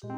[0.00, 0.10] Dobro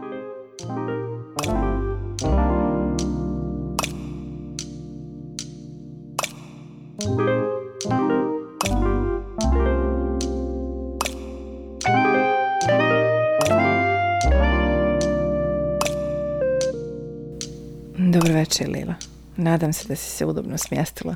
[18.35, 18.95] večer, Lila.
[19.37, 21.15] Nadam se da si se udobno smjestila.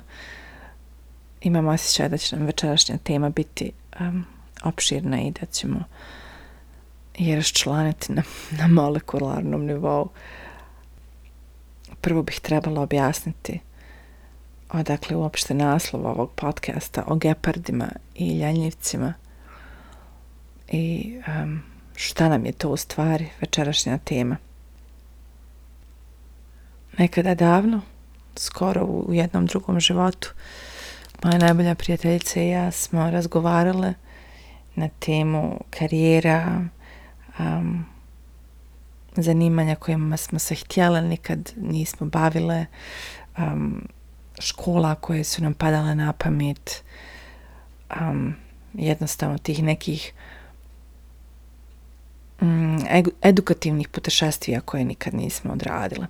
[1.41, 4.25] Imam osjećaj da će nam večerašnja tema biti um,
[4.63, 5.85] opširna i da ćemo
[7.19, 8.23] je raščlaniti na,
[8.59, 10.09] na molekularnom nivou.
[12.01, 13.61] Prvo bih trebala objasniti
[14.75, 19.15] odakle uopšte naslov ovog podcasta o gepardima i ljanjivcima
[20.69, 21.63] i um,
[21.97, 24.37] šta nam je to u stvari večerašnja tema.
[26.99, 27.81] Nekada davno,
[28.37, 30.33] skoro u jednom drugom životu,
[31.25, 33.95] moja najbolja prijateljica i ja smo razgovarale
[34.75, 36.65] na temu karijera,
[37.39, 37.85] um,
[39.17, 42.67] zanimanja kojima smo se htjela, nikad nismo bavile,
[43.39, 43.89] um,
[44.39, 46.83] škola koje su nam padale na pamet,
[48.01, 48.35] um,
[48.75, 50.13] jednostavno tih nekih
[52.41, 52.79] um,
[53.23, 56.07] edukativnih putešestvija koje nikad nismo odradile.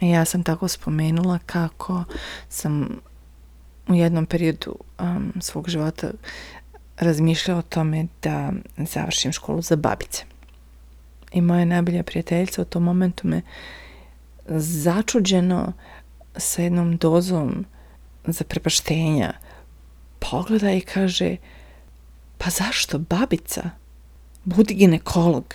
[0.00, 2.04] I ja sam tako spomenula kako
[2.48, 3.00] sam
[3.88, 6.10] u jednom periodu um, svog života
[6.96, 10.24] razmišljao o tome da završim školu za babice.
[11.32, 13.42] I moja najbolja prijateljica u tom momentu me
[14.48, 15.72] začuđeno
[16.36, 17.64] sa jednom dozom
[18.24, 19.32] zaprepaštenja
[20.18, 21.36] pogleda i kaže
[22.38, 23.70] pa zašto babica?
[24.44, 25.54] Budi ginekolog.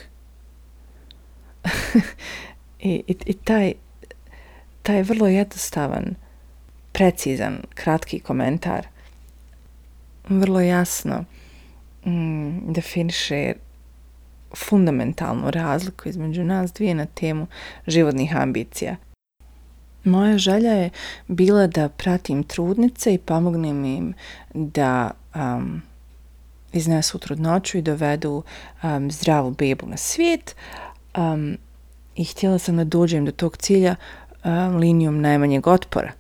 [2.79, 3.73] I, i, I taj
[4.81, 6.15] taj vrlo jednostavan,
[6.91, 8.87] precizan, kratki komentar
[10.30, 11.25] vrlo jasno
[12.05, 13.53] mm, definiše
[14.55, 17.47] fundamentalnu razliku između nas dvije na temu
[17.88, 18.95] životnih ambicija.
[20.03, 20.89] Moja želja je
[21.27, 24.13] bila da pratim trudnice i pomognem im
[24.53, 25.81] da um,
[26.73, 28.44] iznesu trudnoću i dovedu
[28.84, 30.56] um, zdravu bebu na svijet
[31.17, 31.57] um,
[32.16, 33.96] i htjela sam da dođem do tog cilja
[34.44, 36.19] um, linijom najmanjeg otpora.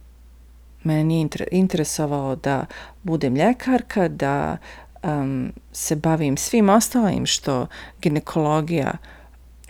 [0.83, 2.65] Mene nije interesovao interesovalo da
[3.03, 4.57] budem ljekarka, da
[5.03, 7.67] um, se bavim svim ostalim što
[8.01, 8.93] ginekologija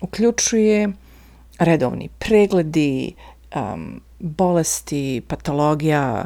[0.01, 0.89] uključuje,
[1.59, 3.13] redovni pregledi,
[3.55, 6.25] um, bolesti, patologija,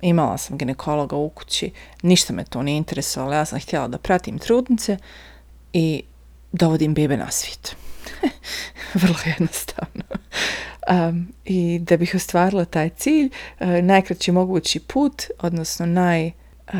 [0.00, 1.70] imala sam ginekologa u kući,
[2.02, 4.96] ništa me to ne interesovalo, ja sam htjela da pratim trudnice
[5.72, 6.02] i
[6.52, 7.76] dovodim bebe na svijet.
[9.02, 10.04] Vrlo jednostavno.
[10.90, 16.74] Um, I da bih ostvarila taj cilj, uh, najkraći mogući put, odnosno naj, uh,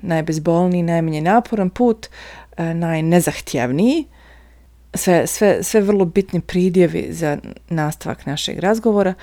[0.00, 4.04] najbezbolniji, najmanje naporan put, uh, najnezahtjevniji,
[4.94, 9.14] sve, sve, sve vrlo bitni pridjevi za nastavak našeg razgovora,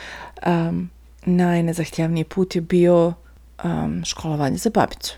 [0.48, 0.90] um,
[1.26, 3.14] najnezahtjevniji put je bio
[3.64, 5.18] um, školovanje za babicu.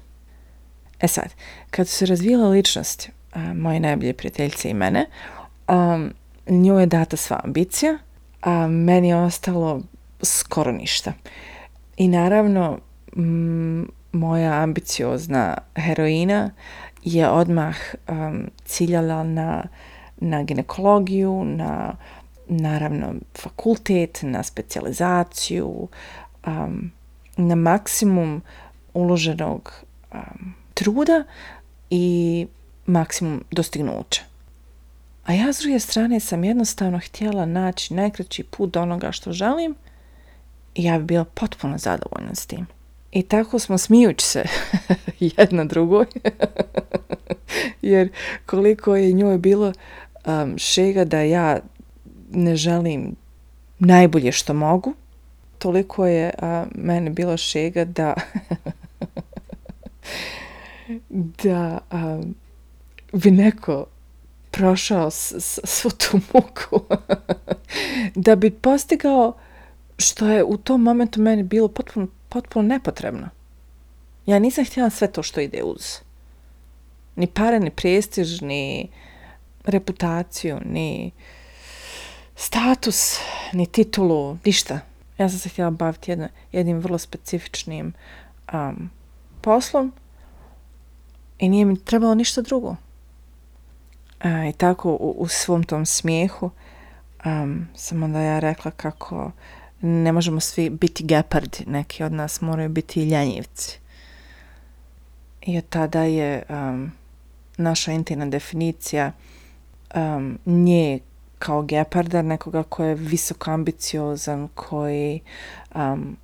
[1.00, 1.34] E sad,
[1.72, 5.06] kad su se razvijela ličnost uh, moje najbolje prijateljice i mene,
[5.68, 6.14] um,
[6.48, 7.98] njoj je data sva ambicija,
[8.42, 9.81] a meni je ostalo
[10.22, 11.14] skoro ništa.
[11.98, 12.80] I naravno,
[13.16, 16.52] m, moja ambiciozna heroina
[17.04, 17.76] je odmah
[18.08, 19.64] um, ciljala na,
[20.18, 21.96] na ginekologiju, na
[22.48, 25.88] naravno fakultet, na specializaciju,
[26.48, 26.92] um,
[27.38, 28.42] na maksimum
[28.94, 29.74] uloženog
[30.14, 31.24] um, truda
[31.90, 32.48] i
[32.86, 34.33] maksimum dostignuća.
[35.24, 39.76] A ja s druge strane sam jednostavno htjela naći najkraći put do onoga što želim
[40.76, 42.68] i ja bi bila potpuno zadovoljna s tim.
[43.12, 44.44] I tako smo smijući se
[45.38, 46.06] jedna drugoj,
[47.82, 48.10] jer
[48.46, 49.74] koliko je njoj bilo
[50.26, 51.60] um, šega da ja
[52.32, 53.16] ne želim
[53.80, 54.94] najbolje što mogu,
[55.60, 58.14] toliko je a, mene bilo šega da
[61.44, 62.22] da a,
[63.14, 63.86] bi neko
[64.53, 66.86] prošao s, s, svu tu muku
[68.16, 69.33] da bi postigao
[69.98, 73.30] što je u tom momentu meni bilo potpuno, potpuno nepotrebno.
[74.25, 76.00] Ja nisam htjela sve to što ide uz.
[77.16, 78.89] Ni pare, ni prestiž, ni
[79.66, 81.12] reputaciju, ni
[82.36, 83.18] status,
[83.54, 84.80] ni titulu, ništa.
[85.18, 87.94] Ja sam se htjela baviti jedno, jednim vrlo specifičnim
[88.54, 88.89] um,
[89.42, 89.94] poslom
[91.39, 92.75] i nije mi trebalo ništa drugo.
[94.24, 96.52] E, I tako u, u svom tom smijehu
[97.25, 99.31] um, sam onda ja rekla kako
[99.81, 103.80] ne možemo svi biti gepardi, neki od nas moraju biti i ljanjivci.
[105.42, 106.92] I od tada je um,
[107.58, 109.12] naša intina definicija
[109.96, 111.00] um, nje
[111.40, 115.19] kao geparda, nekoga ko je visoko ambiciozan, koji
[115.76, 116.18] um,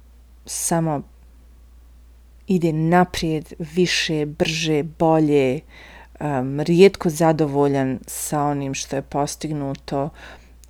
[0.45, 1.01] samo
[2.47, 5.59] ide naprijed, više, brže, bolje,
[6.19, 10.09] um, rijetko zadovoljan sa onim što je postignuto,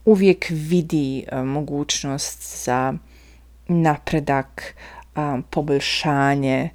[0.06, 2.94] uvijek vidi um, mogućnost za
[3.68, 4.76] napredak,
[5.16, 6.70] um, poboljšanje,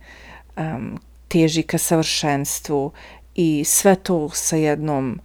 [0.57, 0.99] um,
[1.29, 2.93] teži ka savršenstvu
[3.35, 5.21] i sve to sa jednom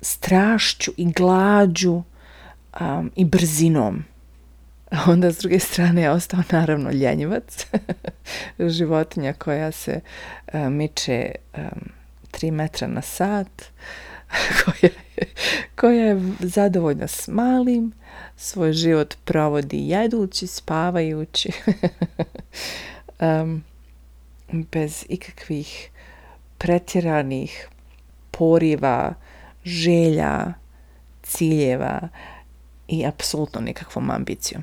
[0.00, 2.02] strašću i glađu
[2.80, 4.04] um, i brzinom.
[4.90, 7.66] A onda s druge strane je ostao naravno ljenjivac,
[8.58, 10.00] životinja koja se
[10.52, 11.62] uh, miče um,
[12.32, 13.64] 3 metra na sat,
[14.64, 15.26] koja, je,
[15.76, 17.92] koja je zadovoljna s malim,
[18.36, 21.50] svoj život provodi jedući, spavajući,
[23.20, 23.64] um,
[24.48, 25.90] bez ikakvih
[26.58, 27.68] pretjeranih
[28.30, 29.14] poriva,
[29.64, 30.52] želja,
[31.22, 32.08] ciljeva
[32.88, 34.62] i apsolutno nikakvom ambicijom.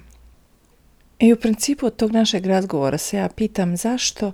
[1.19, 4.31] I u principu od tog našeg razgovora se ja pitam zašto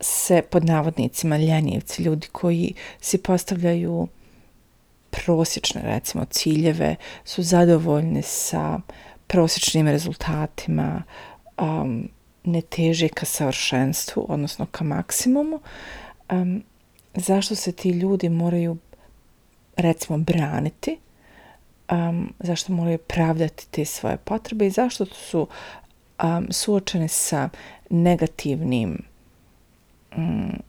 [0.00, 4.08] se pod navodnicima ljenjivci, ljudi koji si postavljaju
[5.10, 8.80] prosječne recimo ciljeve, su zadovoljni sa
[9.26, 11.02] prosječnim rezultatima,
[11.58, 12.08] um,
[12.44, 15.60] ne teže ka savršenstvu, odnosno ka maksimumu,
[16.30, 16.62] um,
[17.14, 18.76] zašto se ti ljudi moraju
[19.76, 20.98] recimo braniti,
[21.92, 25.46] um, zašto moraju pravdati te svoje potrebe i zašto su
[26.22, 27.48] um, suočene sa
[27.90, 28.98] negativnim
[30.16, 30.60] mm,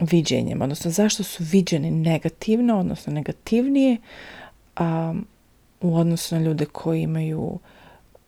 [0.00, 3.96] viđenjem, odnosno zašto su viđeni negativno, odnosno negativnije
[4.80, 5.26] um,
[5.80, 7.58] u odnosu na ljude koji imaju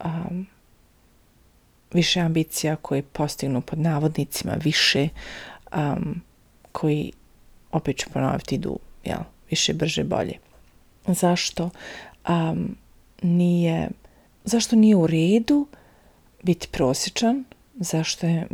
[0.04, 0.46] um,
[1.92, 5.08] više ambicija, koji postignu pod navodnicima više,
[5.76, 6.22] um,
[6.72, 7.12] koji,
[7.72, 9.20] opet ću ponoviti, idu jel,
[9.50, 10.38] više, brže, bolje.
[11.06, 11.70] Zašto
[12.28, 12.76] um,
[13.22, 13.90] nije,
[14.44, 15.66] zašto nije u redu
[16.42, 18.46] biti prosječan, zašto je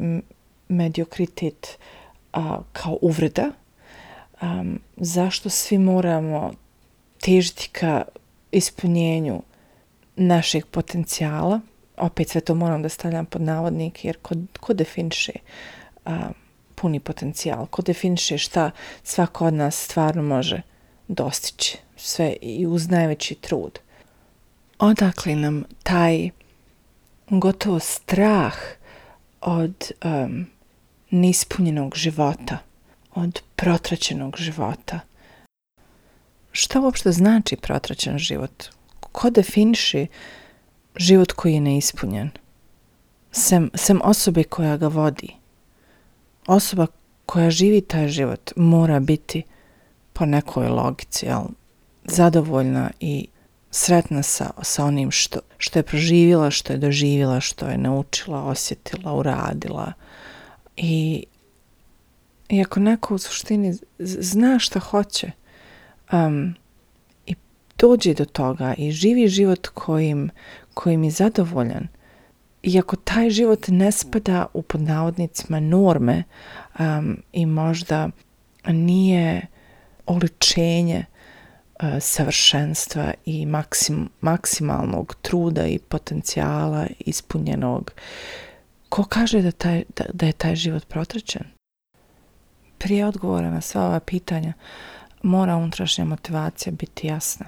[0.70, 1.78] mediokritet
[2.32, 3.50] a, kao uvreda,
[4.43, 6.52] um, zašto svi moramo
[7.20, 8.05] težiti ka
[8.52, 9.43] ispunjenju
[10.17, 11.61] našeg potencijala,
[11.96, 15.32] opet sve to moram da stavljam pod navodnik, jer ko, ko definiše
[16.05, 16.31] a,
[16.75, 18.70] puni potencijal, ko definiše šta
[19.02, 20.62] svako od nas stvarno može
[21.08, 21.78] dostići?
[21.96, 23.78] Sve i uz najveći trud.
[24.78, 26.31] Odakle nam taj
[27.31, 28.55] gotovo strah
[29.40, 30.46] od um,
[31.11, 32.59] neispunjenog života,
[33.15, 35.01] od protraćenog života.
[36.53, 38.65] Šta uopšte znači protraćen život?
[39.01, 40.07] Ko definiši
[40.97, 42.31] život koji je neispunjen?
[43.33, 45.35] Sem, sem osobe koja ga vodi.
[46.47, 46.87] Osoba
[47.27, 49.43] koja živi taj život mora biti
[50.12, 51.43] po nekoj logici, jel,
[52.05, 53.29] zadovoljna i
[53.71, 59.15] sretna sa, sa onim što, što je proživjela, što je doživjela, što je naučila, osjetila,
[59.15, 59.93] uradila.
[60.76, 61.25] I,
[62.49, 65.31] i ako neko u suštini zna šta hoće
[66.12, 66.55] um,
[67.26, 67.34] i
[67.78, 70.31] dođe do toga i živi život kojim,
[70.75, 71.88] kojim je zadovoljan,
[72.62, 76.25] i ako taj život ne spada u podnavodnicima norme
[76.78, 78.11] um, i možda
[78.66, 79.46] nije
[80.06, 87.92] oličenje uh, savršenstva i maksim, maksimalnog truda i potencijala ispunjenog,
[88.90, 91.47] ko kaže da, taj, da, da je taj život protračen?
[92.78, 94.52] Prije odgovora na sva ova pitanja
[95.23, 97.47] mora unutrašnja motivacija biti jasna.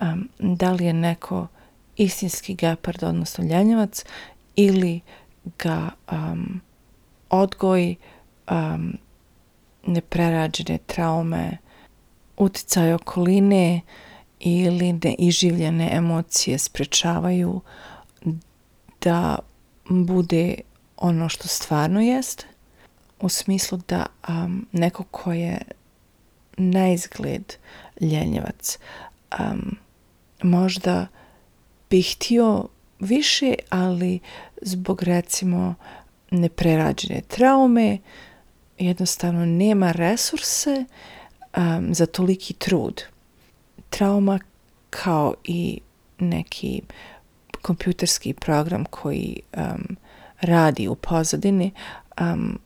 [0.00, 1.46] Um, da li je neko
[1.96, 4.04] istinski gepard, odnosno ljenjevac,
[4.56, 5.00] ili
[5.58, 6.60] ga um,
[7.30, 7.94] odgoj
[8.50, 8.98] um,
[9.86, 11.58] neprerađene traume,
[12.36, 13.80] uticaj okoline
[14.40, 17.60] ili neiživljene emocije sprečavaju
[19.00, 19.38] da
[19.88, 20.54] bude
[20.98, 22.46] ono što stvarno jeste,
[23.20, 25.58] u smislu da um, neko ko je
[26.56, 27.54] na izgled
[28.00, 28.78] ljenjevac
[29.38, 29.76] um,
[30.42, 31.06] možda
[31.90, 32.68] bi htio
[33.00, 34.20] više, ali
[34.62, 35.74] zbog recimo
[36.30, 37.98] neprerađene traume
[38.78, 40.84] jednostavno nema resurse
[41.56, 43.02] um, za toliki trud.
[43.90, 44.38] Trauma
[44.90, 45.80] kao i
[46.18, 46.82] neki
[47.62, 49.96] kompjuterski program koji um,
[50.40, 51.72] radi u pozadini,
[52.20, 52.58] um,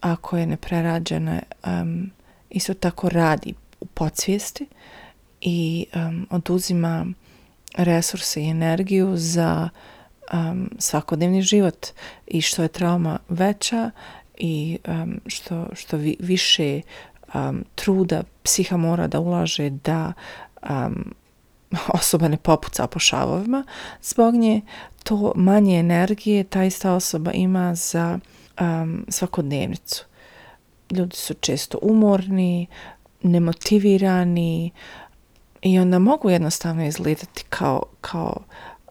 [0.00, 2.10] ako je neprerađena, um,
[2.50, 4.66] isto tako radi u podsvijesti
[5.40, 7.06] i um, oduzima
[7.76, 9.68] resurse i energiju za
[10.32, 11.86] um, svakodnevni život.
[12.26, 13.90] I što je trauma veća
[14.36, 16.80] i um, što, što vi, više
[17.34, 20.12] um, truda psiha mora da ulaže da
[20.70, 21.14] um,
[22.00, 23.64] osoba ne popuca po šavovima,
[24.02, 24.60] zbog nje
[25.08, 28.18] to manje energije ta ista osoba ima za
[28.60, 30.04] um, svakodnevnicu.
[30.90, 32.66] Ljudi su često umorni,
[33.22, 34.70] nemotivirani
[35.62, 38.36] i onda mogu jednostavno izgledati kao, kao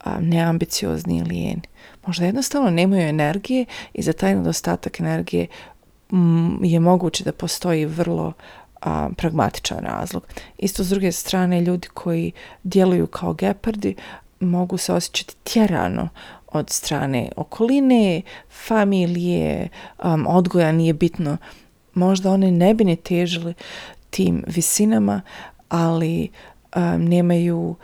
[0.05, 1.61] um, neambiciozni ili lijeni.
[2.05, 5.47] Možda jednostavno nemaju energije i za taj nedostatak energije
[6.11, 8.33] m, je moguće da postoji vrlo
[8.81, 10.23] a, pragmatičan razlog.
[10.57, 12.31] Isto s druge strane, ljudi koji
[12.63, 13.95] djeluju kao gepardi
[14.39, 16.09] mogu se osjećati tjerano
[16.47, 18.21] od strane okoline,
[18.67, 19.69] familije,
[20.03, 21.37] um, odgoja nije bitno.
[21.93, 23.53] Možda one ne bi ne težili
[24.09, 25.21] tim visinama,
[25.69, 26.29] ali
[26.75, 27.75] um, nemaju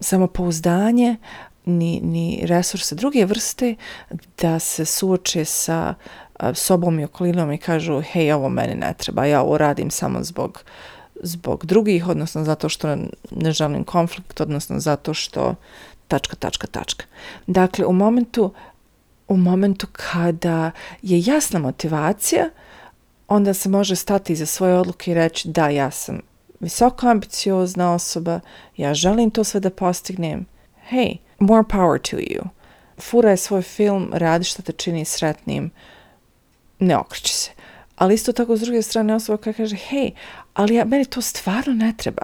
[0.00, 1.16] samopouzdanje
[1.64, 3.74] ni, ni resurse druge vrste
[4.40, 9.26] da se suoče sa uh, sobom i okolinom i kažu hej, ovo meni ne treba,
[9.26, 10.64] ja ovo radim samo zbog,
[11.22, 12.96] zbog drugih, odnosno zato što
[13.30, 15.54] ne želim konflikt, odnosno zato što
[16.08, 17.04] tačka, tačka, tačka.
[17.46, 18.52] Dakle, u momentu,
[19.28, 20.70] u momentu kada
[21.02, 22.50] je jasna motivacija,
[23.28, 26.20] onda se može stati za svoje odluke i reći da, ja sam
[26.60, 28.40] visoko ambiciozna osoba,
[28.76, 30.46] ja želim to sve da postignem.
[30.90, 32.42] Hey, more power to you.
[33.00, 35.70] Furaj svoj film, radi što te čini sretnim,
[36.78, 37.50] ne okreći se.
[37.98, 40.10] Ali isto tako s druge strane osoba koja kaže, hej,
[40.54, 42.22] ali ja, meni to stvarno ne treba.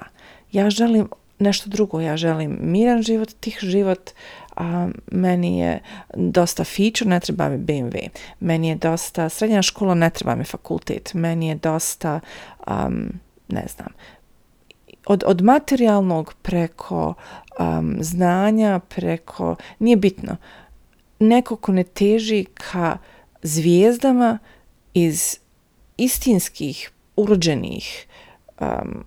[0.52, 4.10] Ja želim nešto drugo, ja želim miran život, tih život,
[4.56, 5.80] a meni je
[6.14, 8.08] dosta feature, ne treba mi BMW.
[8.40, 11.14] Meni je dosta srednja škola, ne treba mi fakultet.
[11.14, 12.20] Meni je dosta,
[12.66, 13.12] um,
[13.48, 13.88] ne znam,
[15.06, 17.14] od, od materijalnog preko
[17.58, 20.36] um, znanja, preko, nije bitno,
[21.18, 22.98] neko ko ne teži ka
[23.42, 24.38] zvijezdama
[24.94, 25.38] iz
[25.96, 28.06] istinskih, urođenih,
[28.60, 29.04] um,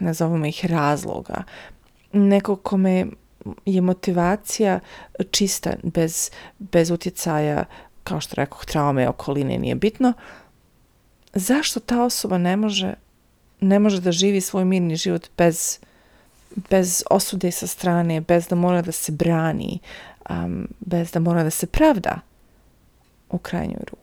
[0.00, 1.42] nazovimo ih razloga,
[2.12, 3.06] neko kome
[3.66, 4.80] je motivacija
[5.30, 7.64] čista, bez, bez utjecaja,
[8.04, 10.12] kao što rekao, traume okoline nije bitno,
[11.34, 12.94] zašto ta osoba ne može,
[13.60, 15.78] ne može da živi svoj mirni život bez,
[16.70, 19.78] bez osude sa strane, bez da mora da se brani,
[20.30, 22.20] um, bez da mora da se pravda?
[23.32, 24.01] u krajnjoj ruku.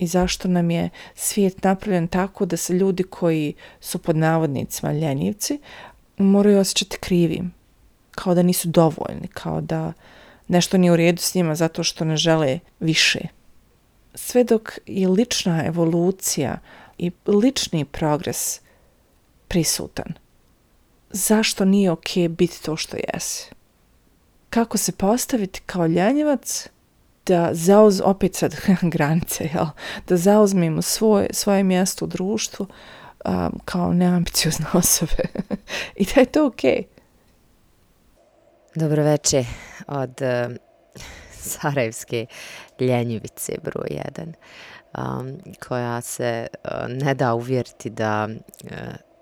[0.00, 5.58] I zašto nam je svijet napravljen tako da se ljudi koji su pod navodnicima ljenjivci
[6.16, 7.54] moraju osjećati krivim,
[8.10, 9.92] kao da nisu dovoljni, kao da
[10.48, 13.20] nešto nije u redu s njima zato što ne žele više.
[14.14, 16.58] Sve dok je lična evolucija
[16.98, 18.60] i lični progres
[19.48, 20.12] prisutan,
[21.10, 23.50] zašto nije okay biti to što jesi?
[24.50, 26.68] Kako se postaviti kao ljenjevac
[27.26, 28.56] da zauz, opet sad
[28.94, 29.66] granice, jel?
[30.08, 32.66] da zauzmemo svoje, svoje mjesto u društvu
[33.24, 35.22] um, kao neambiciozne osobe.
[35.96, 36.70] I da je to okej.
[36.70, 36.84] Okay.
[38.74, 39.44] Dobro veče
[39.86, 40.56] od uh,
[41.30, 42.26] Sarajevske
[42.80, 44.32] ljenjivice broj 1
[44.98, 48.28] um, koja se uh, ne da uvjeriti da,
[48.64, 48.70] uh,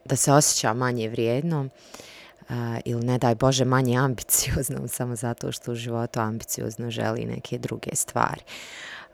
[0.05, 1.71] da se osjeća manje vrijedno uh,
[2.49, 7.59] uh, ili ne daj Bože manje ambicioznom samo zato što u životu ambiciozno želi neke
[7.59, 8.43] druge stvari.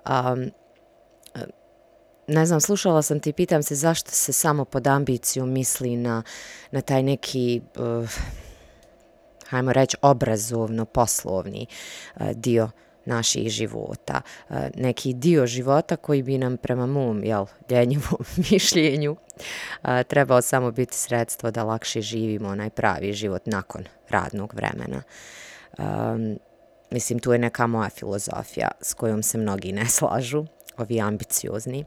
[0.08, 0.50] Um,
[2.26, 6.22] ne znam, slušala sam ti, pitam se zašto se samo pod ambicijom misli na,
[6.70, 8.10] na taj neki, uh,
[9.48, 11.66] hajmo reći, obrazovno-poslovni
[12.16, 12.70] uh, dio
[13.06, 14.20] naših života.
[14.50, 19.16] E, neki dio života koji bi nam prema mom jel, ljenjivom mišljenju
[19.84, 25.02] e, trebao samo biti sredstvo da lakše živimo onaj pravi život nakon radnog vremena.
[25.78, 26.38] Um,
[26.90, 30.44] mislim, tu je neka moja filozofija s kojom se mnogi ne slažu,
[30.76, 31.84] ovi ambiciozni.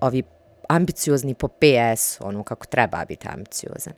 [0.00, 0.22] Ovi
[0.68, 3.92] ambiciozni po PS, ono kako treba biti ambiciozan.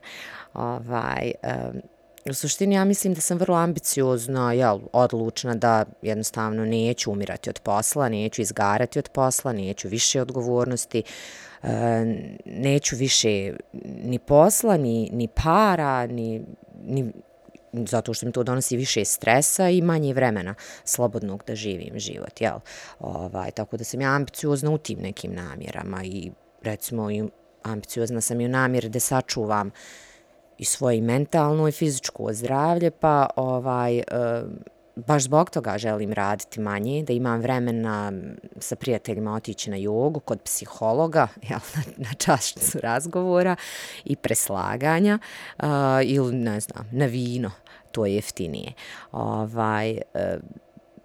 [0.53, 1.81] Ovaj, um,
[2.25, 7.59] U suštini ja mislim da sam vrlo ambiciozna, jel, odlučna da jednostavno neću umirati od
[7.59, 11.03] posla, neću izgarati od posla, neću više odgovornosti,
[11.63, 11.69] e,
[12.45, 13.53] neću više
[14.03, 16.45] ni posla, ni, ni para, ni,
[16.83, 17.11] ni
[17.73, 22.59] zato što mi to donosi više stresa i manje vremena slobodnog da živim život, jel?
[22.99, 27.23] Ovaj, tako da sam ja ambiciozna u tim nekim namjerama i recimo i
[27.63, 29.73] ambiciozna sam i u namjeri da sačuvam uh,
[30.57, 34.03] i svoje mentalno i fizičko zdravlje, pa ovaj, e,
[34.95, 38.11] baš zbog toga želim raditi manje, da imam vremena
[38.59, 43.55] sa prijateljima otići na jogu kod psihologa, jel, na, na čašnicu razgovora
[44.05, 45.19] i preslaganja
[45.57, 45.65] uh,
[46.03, 47.51] ili, ne znam, na vino,
[47.91, 48.73] to je jeftinije.
[49.11, 50.21] Ovaj, uh,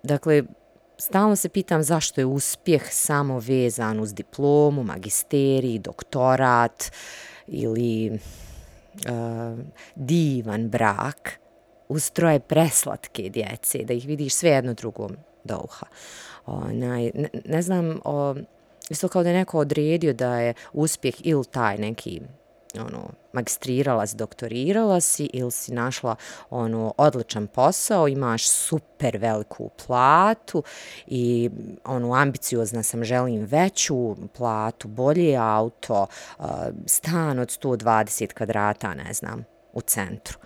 [0.03, 0.43] dakle,
[0.99, 6.93] stalno se pitam zašto je uspjeh samo vezan uz diplomu, magisterij, doktorat
[7.47, 8.19] ili
[9.07, 9.57] Eh,
[9.95, 11.39] divan brak
[11.89, 15.87] uz troje preslatke djece, da ih vidiš sve jedno drugom do uha.
[16.47, 18.35] Onaj, ne, ne znam, o,
[18.91, 22.21] isto kao da je neko odredio da je uspjeh ili taj neki
[22.75, 26.17] ono, magistrirala si, doktorirala si ili si našla
[26.51, 30.63] ono, odličan posao, imaš super veliku platu
[31.07, 31.51] i
[31.85, 36.07] ono, ambiciozna sam, želim veću platu, bolje auto,
[36.87, 40.39] stan od 120 kvadrata, ne znam, u centru.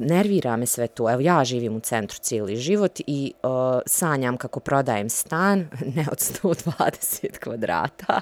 [0.00, 1.10] Nervira me sve to.
[1.10, 3.50] Evo, ja živim u centru cijeli život i uh,
[3.86, 5.58] sanjam kako prodajem stan,
[5.96, 8.20] ne od 120 kvadrata,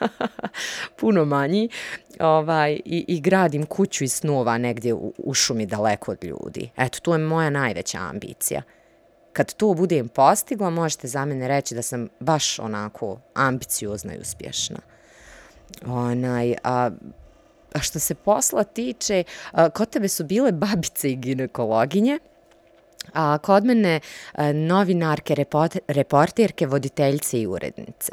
[1.00, 1.68] puno manji,
[2.18, 6.70] ovaj, i, i gradim kuću iz snova negdje u, u šumi daleko od ljudi.
[6.76, 8.62] Eto, to je moja najveća ambicija.
[9.32, 14.78] Kad to budem postigla, možete za mene reći da sam baš onako ambiciozna i uspješna.
[15.86, 16.90] Onaj, a,
[17.74, 19.24] A što se posla tiče,
[19.74, 22.18] kod tebe su bile babice i ginekologinje,
[23.12, 24.00] a kod mene
[24.54, 25.44] novinarke,
[25.88, 28.12] reporterke, voditeljce i urednice.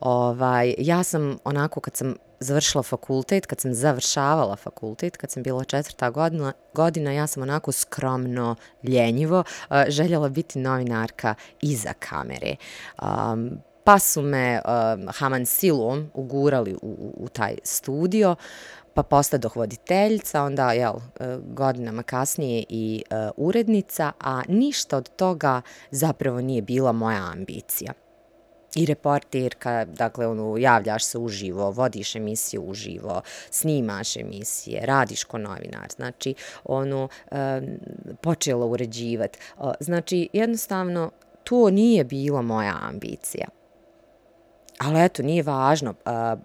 [0.00, 5.64] Ovaj, ja sam onako kad sam završila fakultet, kad sam završavala fakultet, kad sam bila
[5.64, 9.44] četvrta godina, godina ja sam onako skromno, ljenjivo
[9.88, 12.56] željela biti novinarka iza kamere.
[13.02, 13.50] Um,
[13.84, 18.30] pa su me um, Haman silom ugurali u, u, u taj studio.
[18.30, 18.36] Uh,
[18.94, 25.62] pa postadoh dohvoditeljca, onda jel, e, godinama kasnije i e, urednica, a ništa od toga
[25.90, 27.92] zapravo nije bila moja ambicija.
[28.74, 35.88] I reportirka, dakle, ono, javljaš se uživo, vodiš emisiju uživo, snimaš emisije, radiš ko novinar,
[35.96, 37.60] znači, ono, e,
[38.22, 39.38] počela uređivati.
[39.80, 41.10] Znači, jednostavno,
[41.44, 43.48] to nije bila moja ambicija.
[44.78, 45.94] Ali eto, nije važno,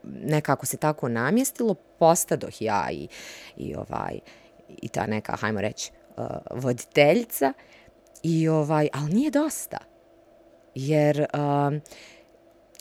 [0.04, 3.08] nekako se tako namjestilo, postadoh ja i,
[3.58, 4.20] i, ovaj,
[4.82, 7.54] i ta neka, hajmo reći, uh, voditeljca.
[8.24, 9.78] i ovaj, ali nije dosta.
[10.76, 11.82] Jer uh,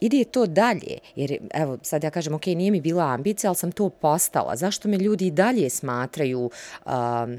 [0.01, 3.73] ide to dalje, jer evo sad ja kažem, ok, nije mi bila ambicija, ali sam
[3.73, 4.57] to postala.
[4.57, 6.51] Zašto me ljudi i dalje smatraju
[6.87, 7.39] um,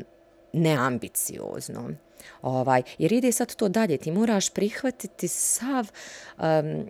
[0.54, 1.89] neambiciozno?
[2.41, 5.88] Ovaj, jer ide sad to dalje, ti moraš prihvatiti sav
[6.38, 6.86] um,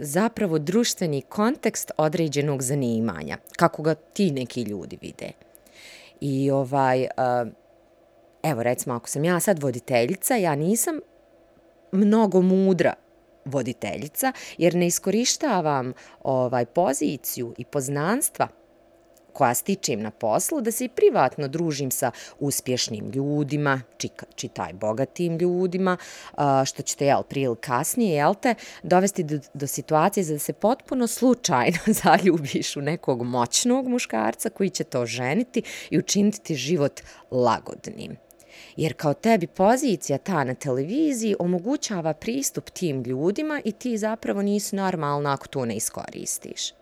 [0.00, 5.32] zapravo društveni kontekst određenog zanimanja, kako ga ti neki ljudi vide.
[6.20, 7.06] I ovaj,
[8.42, 11.00] evo recimo, ako sam ja sad voditeljica, ja nisam
[11.92, 12.94] mnogo mudra
[13.44, 18.48] voditeljica, jer ne iskorištavam ovaj poziciju i poznanstva
[19.32, 23.80] koja stičem na poslu, da se i privatno družim sa uspješnim ljudima,
[24.34, 25.96] čitaj bogatim ljudima,
[26.64, 31.06] što ćete, jel, prije ili kasnije, jel te, dovesti do, do situacije da se potpuno
[31.06, 38.16] slučajno zaljubiš u nekog moćnog muškarca koji će to ženiti i učiniti život lagodnim.
[38.76, 44.76] Jer kao tebi pozicija ta na televiziji omogućava pristup tim ljudima i ti zapravo nisi
[44.76, 46.79] normalna ako to ne iskoristiš.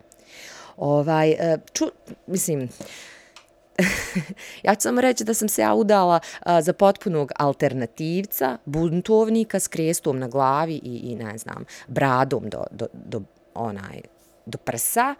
[0.79, 1.85] Ovaj, e, ču,
[2.27, 2.69] mislim,
[4.65, 9.67] ja ću samo reći da sam se ja udala a, za potpunog alternativca, buntovnika s
[9.67, 13.21] krestom na glavi i, i ne znam, bradom do, do, do,
[13.53, 14.01] onaj,
[14.45, 15.15] do prsa,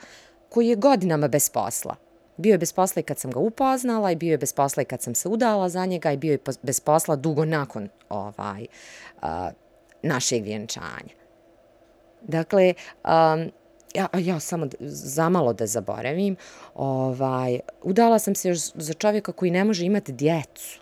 [0.50, 1.96] koji je godinama bez posla.
[2.38, 4.86] Bio je bez posla i kad sam ga upoznala i bio je bez posla i
[4.86, 8.66] kad sam se udala za njega i bio je bez posla dugo nakon ovaj
[9.22, 9.52] a,
[10.04, 11.20] našeg vjenčanja.
[12.22, 13.52] Dakle, um,
[13.94, 16.36] ja, ja samo zamalo da zaboravim,
[16.76, 20.80] ovaj, udala sam se još za čovjeka koji ne može imati djecu.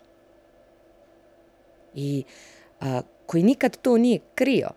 [1.93, 2.23] I
[2.81, 4.69] a, koji nikad to nije krio.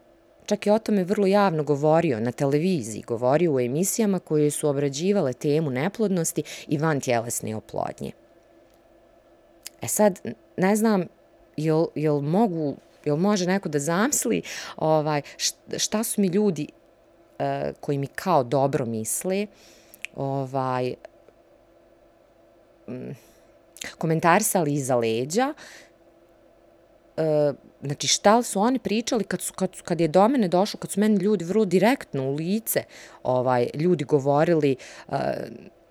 [0.47, 5.33] Čak je o tome vrlo javno govorio na televiziji, govorio u emisijama koje su obrađivale
[5.33, 8.13] temu neplodnosti i van tjelesne oplodnje.
[9.83, 10.21] E sad,
[10.57, 11.05] ne znam,
[11.57, 14.43] jel, jel mogu Jel može neko da zamsli
[14.77, 15.23] ovaj,
[15.77, 16.69] šta su mi ljudi
[17.41, 19.47] E, koji mi kao dobro misle,
[20.17, 20.95] ovaj,
[23.99, 25.55] komentarisali iza leđa,
[27.17, 30.91] e, znači šta su oni pričali kad, su, kad, kad je do mene došlo, kad
[30.91, 32.83] su meni ljudi vrlo direktno u lice,
[33.23, 34.77] ovaj, ljudi govorili,
[35.09, 35.17] e,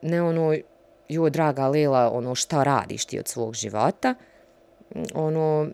[0.02, 0.56] ne ono,
[1.10, 4.16] jo, draga Lela, ono, šta radiš ti od svog života,
[5.14, 5.68] ono,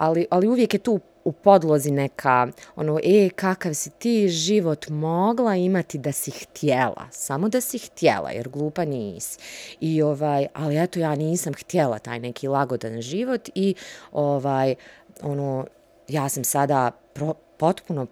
[0.00, 5.56] ali, ali uvijek je tu u podlozi neka, ono, e, kakav si ti život mogla
[5.56, 9.38] imati da si htjela, samo da si htjela, jer glupa nisi.
[9.80, 13.74] I ovaj, ali eto, ja nisam htjela taj neki lagodan život i
[14.12, 14.74] ovaj,
[15.22, 15.66] ono,
[16.08, 18.06] ja sam sada pro, potpuno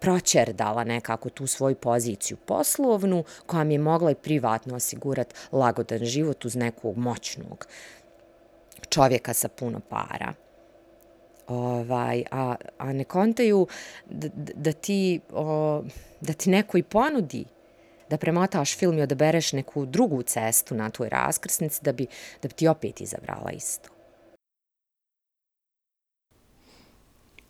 [0.00, 6.44] proćerdala nekako tu svoju poziciju poslovnu, koja mi je mogla i privatno osigurati lagodan život
[6.44, 7.66] uz nekog moćnog
[8.88, 10.32] čovjeka sa puno para.
[11.52, 13.66] Ovaj, a, a ne kontaju
[14.10, 15.82] da, da, ti, o,
[16.20, 17.44] da ti neko i ponudi
[18.10, 22.06] da premotaš film i odabereš neku drugu cestu na tvoj raskrsnici da bi,
[22.42, 23.88] da bi ti opet izabrala isto.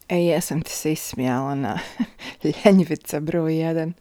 [0.09, 1.79] E, jesam ti se ismijala na
[2.65, 3.93] ljenjivica broj 1.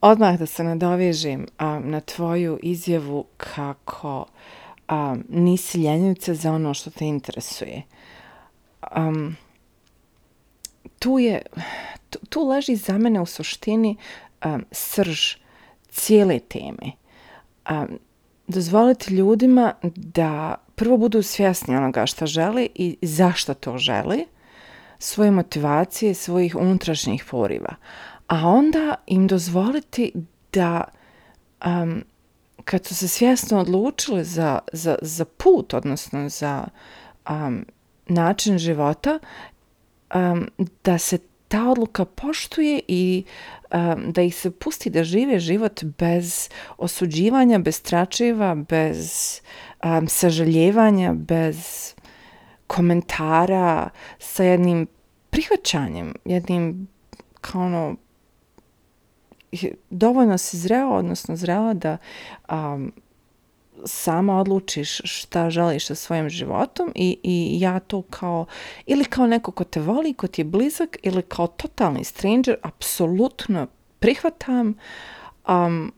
[0.00, 4.26] Odmah da se nadovežim um, na tvoju izjavu kako
[4.90, 7.82] um, nisi ljenjivica za ono što te interesuje.
[8.96, 9.36] Um,
[10.98, 11.42] tu je,
[12.10, 13.96] tu, tu leži za mene u suštini
[14.44, 15.36] um, srž
[15.90, 16.92] cijele teme.
[17.70, 17.98] Um,
[18.46, 24.18] dozvoliti ljudima da prvo budu svjesni onoga što žele i zašto to žele,
[24.98, 27.74] svoje motivacije, svojih unutrašnjih poriva.
[28.26, 30.12] A onda im dozvoliti
[30.52, 30.84] da
[31.66, 32.04] um,
[32.64, 36.64] kad su se svjesno odlučili za, za, za put, odnosno za
[37.30, 37.66] um,
[38.08, 39.18] način života,
[40.14, 40.50] um,
[40.84, 41.18] da se
[41.48, 43.24] ta odluka poštuje i
[43.72, 49.40] um, da ih se pusti da žive život bez osuđivanja, bez tračeva, bez
[49.84, 51.94] um, sažaljevanja, bez
[52.66, 54.86] komentara sa jednim
[55.30, 56.88] prihvaćanjem, jednim
[57.40, 57.96] kao ono
[59.90, 61.96] dovoljno si zreo, odnosno zrela da
[62.50, 62.92] um,
[63.84, 68.46] sama odlučiš šta želiš sa svojim životom i, i ja to kao
[68.86, 73.66] ili kao neko ko te voli, ko ti je blizak ili kao totalni stranger apsolutno
[73.98, 74.74] prihvatam
[75.48, 75.92] um,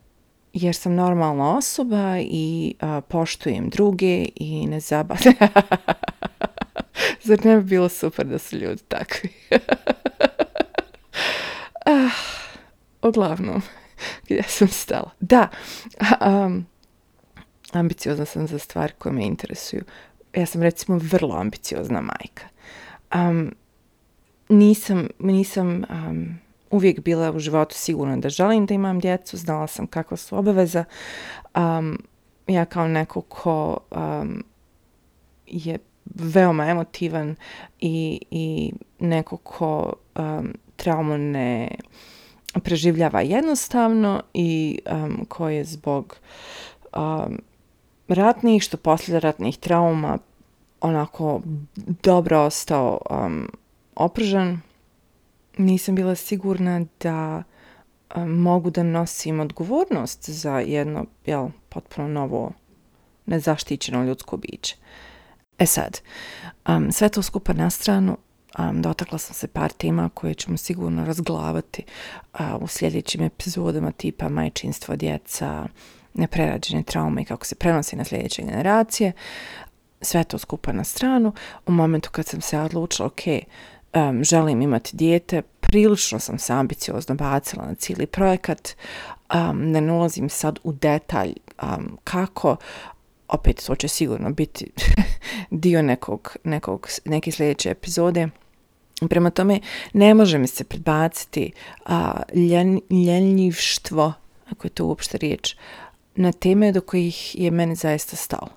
[0.53, 5.35] jer sam normalna osoba i uh, poštujem druge i ne zabavljam.
[7.23, 9.29] Zar ne bi bilo super da su ljudi takvi?
[11.85, 12.09] ah,
[13.01, 13.61] uglavnom,
[14.25, 15.11] gdje sam stala?
[15.19, 15.47] Da,
[16.21, 16.65] um,
[17.79, 19.83] ambiciozna sam za stvari koje me interesuju.
[20.35, 22.43] Ja sam recimo vrlo ambiciozna majka.
[23.15, 23.55] Um,
[24.49, 26.39] nisam, nisam um,
[26.71, 30.83] uvijek bila u životu sigurna da želim da imam djecu, znala sam kakva su obaveza.
[31.55, 32.03] Um,
[32.47, 34.43] ja kao neko ko um,
[35.47, 37.35] je veoma emotivan
[37.79, 41.67] i, i neko ko um, traumu ne
[42.63, 46.15] preživljava jednostavno i um, ko je zbog
[46.97, 47.39] um,
[48.13, 50.17] ratnih, što poslije ratnih trauma
[50.81, 51.41] onako
[52.03, 53.49] dobro ostao um,
[53.95, 54.61] opržan.
[55.57, 57.43] Nisam bila sigurna da
[58.15, 62.51] um, mogu da nosim odgovornost za jedno jel, potpuno novo
[63.25, 64.75] nezaštićeno ljudsko biće.
[65.59, 66.01] E sad,
[66.67, 68.17] um, sve to skupa na stranu,
[68.59, 71.83] um, dotakla sam se par tema koje ćemo sigurno razglavati
[72.33, 75.67] uh, u sljedećim epizodama tipa majčinstvo djeca,
[76.13, 79.11] neprerađene traume i kako se prenosi na sljedeće generacije.
[80.01, 81.33] Sve to skupa na stranu.
[81.67, 83.21] U momentu kad sam se odlučila, ok,
[83.93, 88.69] um, želim imati dijete, prilično sam se ambiciozno bacila na cijeli projekat.
[89.33, 91.33] Um, ne nalazim sad u detalj
[91.63, 92.55] um, kako,
[93.27, 94.71] opet to će sigurno biti
[95.51, 98.29] dio nekog, nekog, neke sljedeće epizode.
[99.09, 99.59] Prema tome,
[99.93, 101.51] ne može mi se predbaciti
[101.85, 104.13] a, ljen, ljenjivštvo,
[104.49, 105.55] ako je to uopšte riječ,
[106.15, 108.49] na teme do kojih je meni zaista stalo.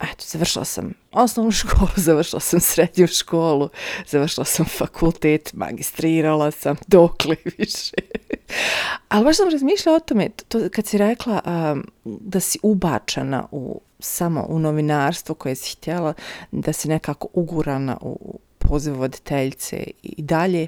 [0.00, 3.68] Eto, završila sam osnovnu školu, završila sam srednju školu,
[4.06, 7.96] završila sam fakultet, magistrirala sam, dokle više.
[9.08, 13.80] Ali baš sam razmišljala o tome, to, kad si rekla um, da si ubačana u,
[13.98, 16.14] samo u novinarstvo koje si htjela,
[16.50, 20.66] da si nekako ugurana u poziv voditeljce i dalje,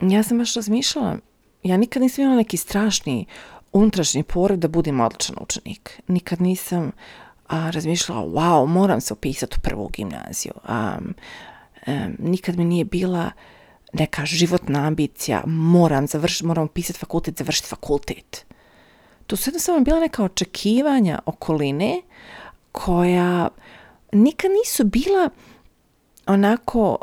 [0.00, 1.16] ja sam baš razmišljala,
[1.62, 3.26] ja nikad nisam imala neki strašni
[3.72, 6.00] unutrašnji porod da budem odličan učenik.
[6.08, 6.92] Nikad nisam
[7.48, 10.52] a, razmišljala, wow, moram se upisati u prvu gimnaziju.
[10.64, 10.98] A,
[11.86, 13.30] a, nikad mi nije bila
[13.92, 18.46] neka životna ambicija, moram završiti, moram upisati fakultet, završiti fakultet.
[19.26, 22.02] To su jednostavno bila neka očekivanja okoline
[22.72, 23.48] koja
[24.12, 25.30] nikad nisu bila
[26.26, 26.98] onako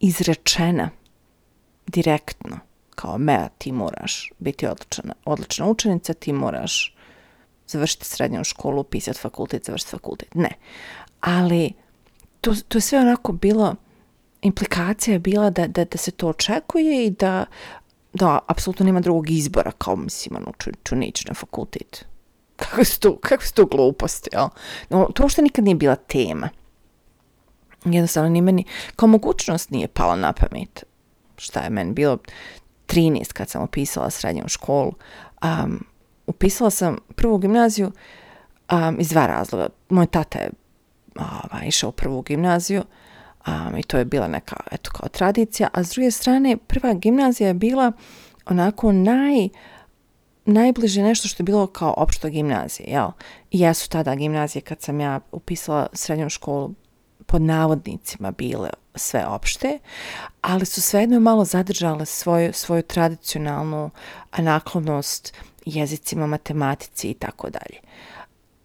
[0.00, 0.90] izrečena
[1.86, 2.58] direktno
[2.94, 6.94] kao Mea, ti moraš biti odlična, odlična učenica, ti moraš
[7.66, 10.34] završiti srednju školu, pisati fakultet, završiti fakultet.
[10.34, 10.50] Ne.
[11.20, 11.72] Ali
[12.40, 13.74] to, to je sve onako bilo,
[14.42, 17.44] implikacija je bila da, da, da se to očekuje i da,
[18.12, 22.04] da apsolutno nema drugog izbora, kao mislim, ono, ču, ču neći na fakultet.
[22.56, 24.48] Kako su to, kako su to gluposti, jel?
[24.90, 26.48] No, to uopšte nikad nije bila tema.
[27.84, 28.64] Jednostavno, ni meni,
[28.96, 30.84] kao mogućnost nije pala na pamet
[31.42, 32.18] šta je meni bilo
[32.86, 34.92] 13 kad sam upisala srednju školu.
[35.42, 35.84] Um,
[36.26, 37.92] upisala sam prvu gimnaziju
[38.72, 39.66] um, iz dva razloga.
[39.88, 40.50] Moj tata je
[41.16, 42.82] ovaj, išao u prvu gimnaziju
[43.46, 47.48] um, i to je bila neka eto, kao tradicija, a s druge strane prva gimnazija
[47.48, 47.92] je bila
[48.46, 49.48] onako naj
[50.44, 53.08] najbliže nešto što je bilo kao opšto gimnazije, jel?
[53.50, 56.74] I jesu tada gimnazije kad sam ja upisala srednju školu
[57.32, 59.78] pod navodnicima bile sve opšte,
[60.40, 63.90] ali su svejedno malo zadržale svoju, svoju tradicionalnu
[64.38, 67.80] naklonost jezicima, matematici i tako dalje.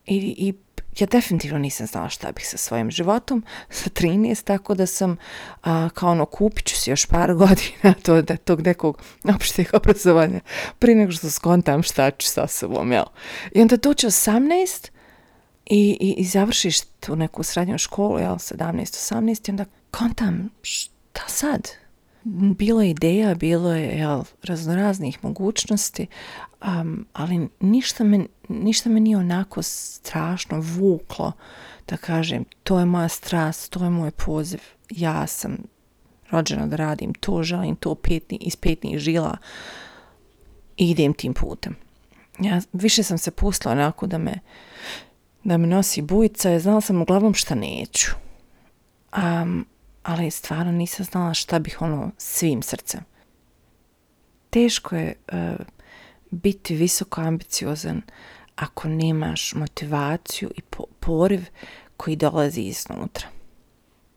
[0.06, 0.54] I, I
[1.00, 5.18] ja definitivno nisam znala šta bih sa svojim životom sa 13, tako da sam
[5.64, 9.02] a, kao ono kupit ću si još par godina to, da, tog nekog
[9.36, 10.40] opšteg obrazovanja
[10.80, 13.06] prije nego što skontam šta ću sa sobom, jel?
[13.52, 14.97] I onda dođe 18
[15.70, 21.70] i, i, i završiš tu neku srednju školu, jel, 17-18 i onda kontam šta sad?
[22.58, 26.08] Bilo je ideja, bilo je jel, raznoraznih mogućnosti,
[26.62, 31.32] um, ali ništa me, ništa me nije onako strašno vuklo
[31.88, 35.58] da kažem to je moja strast, to je moj poziv, ja sam
[36.30, 39.38] rođena da radim to, želim to petni, iz petnih žila
[40.78, 41.76] i idem tim putem.
[42.40, 44.40] Ja više sam se pustila onako da me,
[45.48, 48.12] da me nosi bujica, ja znala sam uglavnom šta neću.
[49.18, 49.66] Um,
[50.04, 53.02] ali stvarno nisam znala šta bih ono svim srcem.
[54.50, 55.38] Teško je uh,
[56.32, 58.02] biti visoko ambiciozan
[58.56, 61.46] ako nemaš motivaciju i po poriv
[61.98, 63.28] koji dolazi iznutra.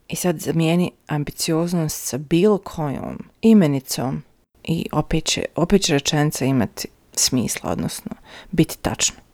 [0.09, 4.23] I sad zamijeni ambicioznost sa bilo kojom imenicom
[4.65, 8.13] i opet će, opet će rečenica imati smisla, odnosno
[8.51, 9.30] biti tačno.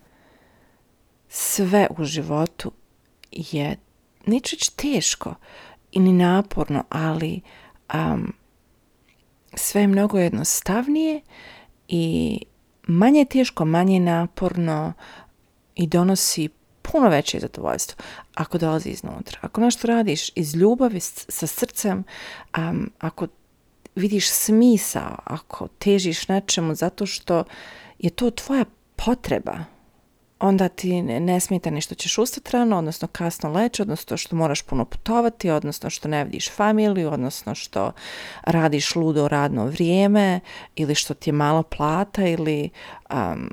[1.29, 2.73] Sve u životu
[3.33, 3.77] je,
[4.27, 5.35] neću teško
[5.93, 7.41] i ni naporno, ali
[7.95, 8.33] um,
[9.55, 11.21] sve je mnogo jednostavnije
[11.89, 12.39] i
[12.87, 14.93] manje teško, manje naporno
[15.75, 16.49] i donosi
[16.83, 19.39] puno veće zadovoljstvo ako dolazi iznutra.
[19.43, 22.05] Ako nešto radiš iz ljubavi, sa srcem,
[22.59, 23.27] um, ako
[23.95, 27.45] vidiš smisao, ako težiš nečemu zato što
[27.99, 28.65] je to tvoja
[28.97, 29.65] potreba,
[30.39, 34.63] onda ti ne, smeta ni što ćeš ustati rano, odnosno kasno leći, odnosno što moraš
[34.63, 37.93] puno putovati, odnosno što ne vidiš familiju, odnosno što
[38.43, 40.41] radiš ludo radno vrijeme,
[40.77, 42.71] ili što ti je malo plata, ili
[43.11, 43.51] um,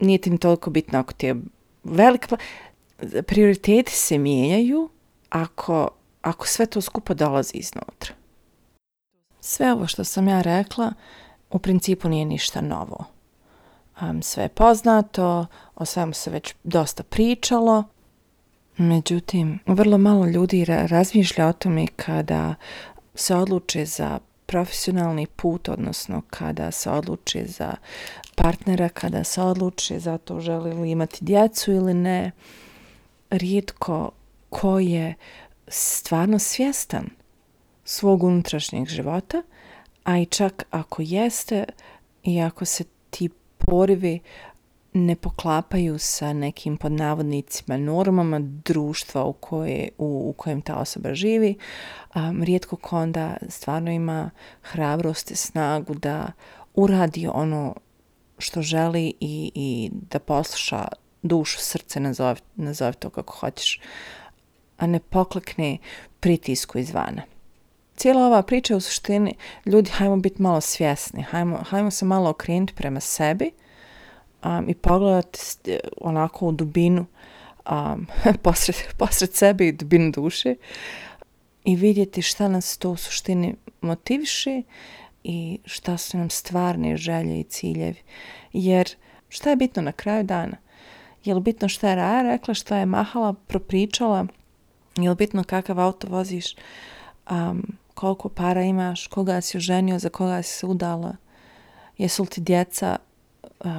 [0.00, 1.36] nije ti ni toliko bitno ako ti je
[1.84, 2.44] velika plata.
[3.26, 4.90] Prioriteti se mijenjaju
[5.28, 5.88] ako,
[6.22, 8.14] ako sve to skupo dolazi iznutra.
[9.40, 10.92] Sve ovo što sam ja rekla
[11.50, 13.04] u principu nije ništa novo
[14.00, 15.46] um, sve poznato,
[15.82, 17.84] o svemu se već dosta pričalo.
[18.76, 22.54] Međutim, vrlo malo ljudi razmišlja o tome kada
[23.14, 27.74] se odluče za profesionalni put, odnosno kada se odluče za
[28.34, 32.30] partnera, kada se odluče za to želi li imati djecu ili ne,
[33.30, 34.10] rijetko
[34.50, 35.14] ko je
[35.68, 37.08] stvarno svjestan
[37.84, 39.42] svog unutrašnjeg života,
[40.04, 41.64] a i čak ako jeste
[42.22, 44.20] i ako se ti porivi
[44.92, 51.56] ne poklapaju sa nekim podnavodnicima normama društva u, koje, u, u kojem ta osoba živi.
[52.14, 54.30] Um, rijetko ko onda stvarno ima
[54.62, 56.32] hrabrost i snagu da
[56.74, 57.74] uradi ono
[58.38, 60.88] što želi i, i da posluša
[61.22, 63.80] dušu, srce, nazove, nazove to kako hoćeš,
[64.78, 65.78] a ne poklekne
[66.20, 67.22] pritisku izvana.
[67.96, 69.34] Cijela ova priča u suštini,
[69.66, 73.50] ljudi, hajmo biti malo svjesni, hajmo, hajmo se malo okrenuti prema sebi
[74.44, 77.06] um, i pogledati onako u dubinu
[77.70, 78.06] um,
[78.42, 80.54] posred, posred sebe i dubinu duše
[81.64, 84.62] i vidjeti šta nas to u suštini motiviše
[85.24, 88.02] i šta su nam stvarne želje i ciljevi.
[88.52, 88.90] Jer
[89.28, 90.56] šta je bitno na kraju dana?
[91.24, 94.26] Je li bitno šta je Raja rekla, šta je Mahala propričala?
[94.96, 96.56] Je li bitno kakav auto voziš?
[97.30, 99.06] Um, koliko para imaš?
[99.06, 99.98] Koga si oženio?
[99.98, 101.16] Za koga si se udala?
[101.98, 102.96] Jesu li ti djeca
[103.60, 103.70] uh,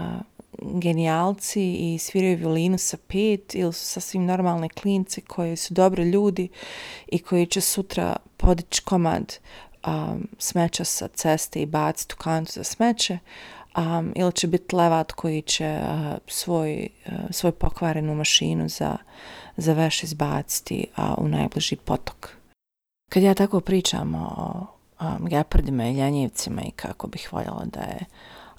[0.64, 6.50] genijalci i sviraju violinu sa pet ili su sasvim normalne klinci koji su dobri ljudi
[7.08, 9.38] i koji će sutra podići komad
[9.88, 13.20] um, smeća sa ceste i baciti u kantu za smeće
[13.78, 18.98] um, ili će biti levat koji će uh, svoj, uh, svoj pokvarenu mašinu za,
[19.58, 22.30] za veš izbaciti uh, u najbliži potok.
[23.10, 24.66] Kad ja tako pričam o
[25.02, 28.06] um, gepardima i ljanjevcima i kako bih voljela da je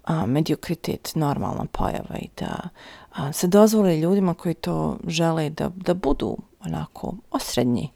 [0.04, 2.68] a, mediokritet normalna pojava i da
[3.12, 7.90] a, se dozvole ljudima koji to žele da, da budu onako osrednji.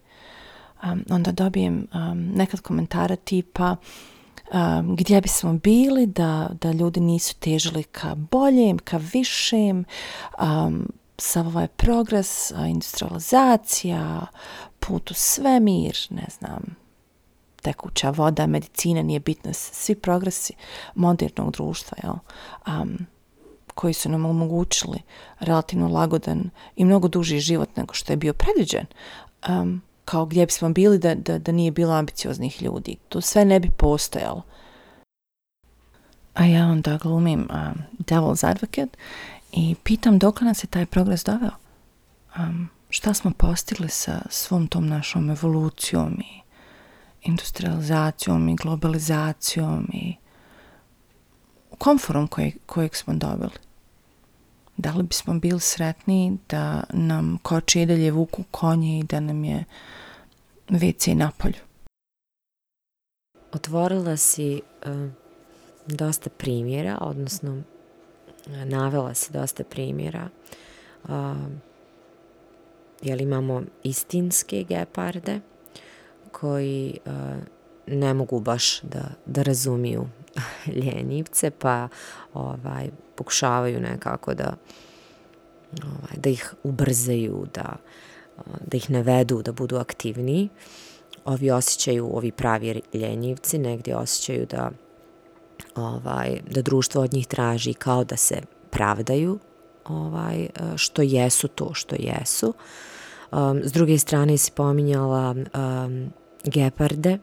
[0.83, 3.77] Um, onda dobijem um, nekad komentara tipa
[4.53, 9.85] um, gdje bismo bili da, da ljudi nisu težili ka boljem, ka višem,
[10.41, 14.27] um, sav ovaj progres, industrializacija,
[14.79, 16.63] put u svemir, ne znam,
[17.63, 20.53] tekuća voda, medicina, nije bitno, svi progresi
[20.95, 22.15] modernog društva, jel?
[22.67, 23.07] Um,
[23.75, 24.99] koji su nam omogućili
[25.41, 28.87] relativno lagodan i mnogo duži život nego što je bio predviđen,
[29.49, 32.97] um, kao gdje bismo bili da, da, da nije bilo ambicioznih ljudi.
[33.09, 34.43] To sve ne bi postojalo.
[36.35, 38.99] A ja onda glumim um, Devil's Advocate
[39.53, 41.51] i pitam dok nas je taj progres doveo.
[42.39, 46.41] Um, šta smo postigli sa svom tom našom evolucijom i
[47.23, 50.17] industrializacijom i globalizacijom i
[51.79, 53.51] komforom kojeg, kojeg smo dobili.
[54.77, 59.45] Da li bismo bili sretni da nam koči i dalje vuku konje i da nam
[59.45, 59.65] je
[60.69, 61.63] WC na polju?
[63.53, 65.11] Otvorila si uh,
[65.87, 67.63] dosta primjera, odnosno
[68.47, 70.29] navela si dosta primjera.
[71.05, 71.37] Uh,
[73.03, 75.41] jel imamo istinske geparde
[76.41, 77.13] koji uh,
[77.87, 80.07] ne mogu baš da, da razumiju
[80.83, 81.89] ljenjivce, pa
[82.35, 84.57] ovaj, pokušavaju nekako da,
[85.85, 87.77] ovaj, da ih ubrzaju, da,
[88.67, 90.49] da ih ne vedu, da budu aktivniji.
[91.25, 94.71] Ovi osjećaju, ovi pravi ljenjivci, negdje osjećaju da,
[95.75, 99.39] ovaj, da društvo od njih traži kao da se pravdaju
[99.85, 102.55] ovaj, što jesu to što jesu.
[103.33, 106.13] Um, s druge strane si pominjala um,
[106.45, 107.19] geparde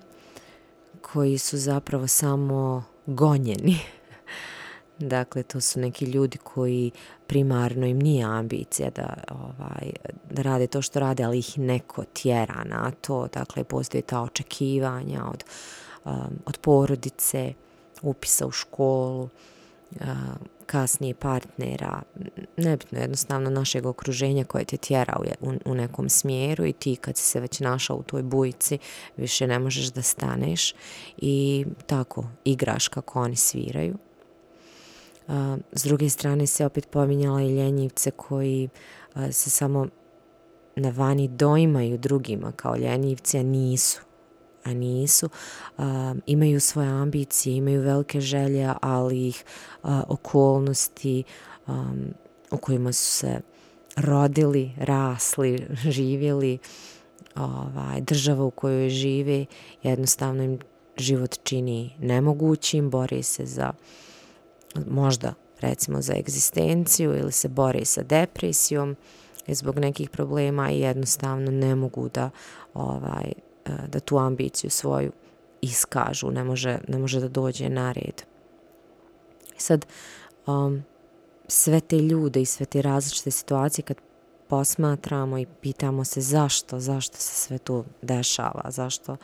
[1.01, 3.77] koji su zapravo samo gonjeni.
[4.99, 6.91] dakle, to su neki ljudi koji
[7.27, 9.91] primarno im nije ambicija da, ovaj,
[10.29, 13.27] da rade to što rade, ali ih neko tjera na to.
[13.33, 15.43] Dakle, postoje ta očekivanja od,
[16.05, 17.53] um, od porodice,
[18.01, 19.29] upisa u školu,
[20.65, 22.01] kasnije partnera,
[22.57, 27.23] nebitno jednostavno našeg okruženja koje te tjera u, u nekom smjeru i ti kad si
[27.23, 28.77] se već našao u toj bujici
[29.17, 30.73] više ne možeš da staneš
[31.17, 33.97] i tako igraš kako oni sviraju.
[35.27, 38.69] A, s druge strane se opet pominjala i ljenjivce koji
[39.13, 39.87] a, se samo
[40.75, 44.01] na vani doimaju drugima kao ljenjivci, a nisu
[44.65, 45.29] a nisu,
[45.77, 49.43] um, imaju svoje ambicije, imaju velike želje, ali ih
[49.83, 51.23] uh, okolnosti
[51.67, 52.13] um,
[52.51, 53.39] u kojima su se
[53.95, 56.57] rodili, rasli, živjeli,
[57.35, 59.45] ovaj, država u kojoj žive,
[59.83, 60.59] jednostavno im
[60.97, 63.73] život čini nemogućim, bori se za
[64.87, 68.95] možda recimo za egzistenciju ili se bori sa depresijom
[69.47, 72.29] e, zbog nekih problema i jednostavno ne mogu da
[72.73, 73.33] ovaj
[73.65, 75.11] E, da tu ambiciju svoju
[75.61, 78.21] iskažu, ne može, ne može da dođe na red.
[79.57, 79.85] Sad,
[80.47, 80.83] um,
[81.47, 83.97] sve te ljude i sve te različite situacije kad
[84.47, 89.17] posmatramo i pitamo se zašto, zašto se sve to dešava, zašto,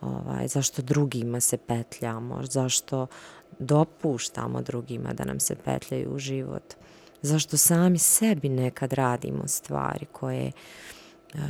[0.00, 3.06] ovaj, zašto drugima se petljamo, zašto
[3.58, 6.74] dopuštamo drugima da nam se petljaju u život,
[7.22, 10.52] zašto sami sebi nekad radimo stvari koje
[11.34, 11.40] um,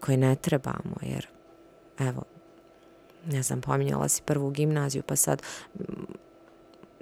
[0.00, 1.26] koje ne trebamo, jer
[1.98, 2.22] evo,
[3.26, 5.42] ne znam, pominjala si prvu gimnaziju, pa sad
[5.74, 5.82] mm,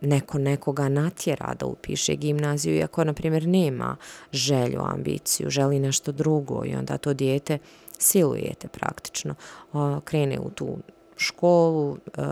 [0.02, 3.96] neko nekoga natjera da upiše gimnaziju, iako, na primjer, nema
[4.32, 7.58] želju, ambiciju, želi nešto drugo i onda to dijete
[7.98, 9.34] silujete praktično.
[9.72, 10.78] O, krene u tu
[11.16, 12.22] školu, e,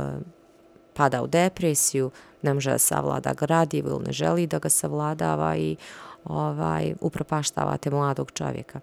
[0.94, 2.10] pada u depresiju,
[2.42, 5.76] ne može da savlada gradivo ili ne želi da ga savladava i
[6.24, 8.80] ovaj, upropaštavate mladog čovjeka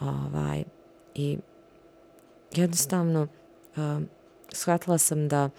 [0.00, 0.64] ovaj,
[1.14, 1.38] i
[2.52, 4.02] jednostavno uh,
[4.52, 5.50] shvatila sam da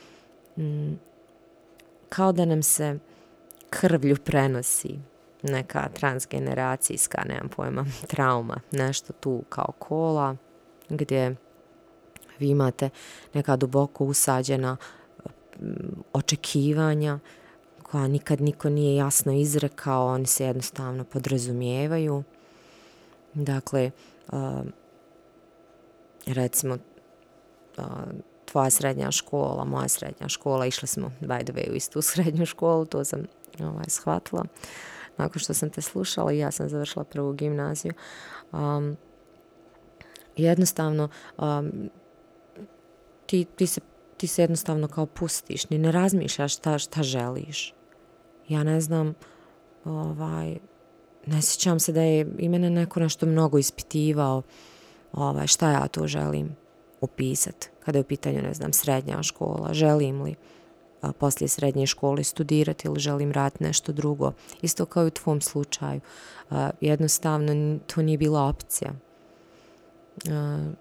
[0.57, 0.93] mm,
[2.09, 2.99] kao da nam se
[3.69, 4.99] krvlju prenosi
[5.43, 10.35] neka transgeneracijska, nemam pojma, trauma, nešto tu kao kola,
[10.89, 11.35] gdje
[12.39, 12.89] vi imate
[13.33, 14.77] neka duboko usađena
[15.59, 15.73] mm,
[16.13, 17.19] očekivanja
[17.83, 22.23] koja nikad niko nije jasno izrekao, oni se jednostavno podrazumijevaju.
[23.35, 23.91] Dakle,
[24.31, 24.65] uh,
[26.25, 26.77] recimo
[28.45, 32.85] tvoja srednja škola, moja srednja škola, išli smo by the way u istu srednju školu,
[32.85, 33.27] to sam
[33.59, 34.45] ovaj, shvatila
[35.17, 37.93] nakon što sam te slušala i ja sam završila prvu gimnaziju.
[38.51, 38.97] Um,
[40.37, 41.89] jednostavno, um,
[43.25, 43.81] ti, ti, se,
[44.17, 47.73] ti se jednostavno kao pustiš, ni ne razmišljaš šta, šta želiš.
[48.47, 49.13] Ja ne znam,
[49.85, 50.57] ovaj,
[51.25, 54.41] ne sjećam se da je i mene neko nešto mnogo ispitivao
[55.13, 56.55] ovaj, šta ja to želim.
[57.01, 60.35] upisati, kada je u pitanju, ne znam, srednja škola, želim li
[61.01, 64.31] a, poslije srednje škole studirati ili želim raditi nešto drugo.
[64.61, 66.01] Isto kao i u tvom slučaju.
[66.49, 68.91] A, jednostavno, to nije bila opcija.
[70.29, 70.71] A,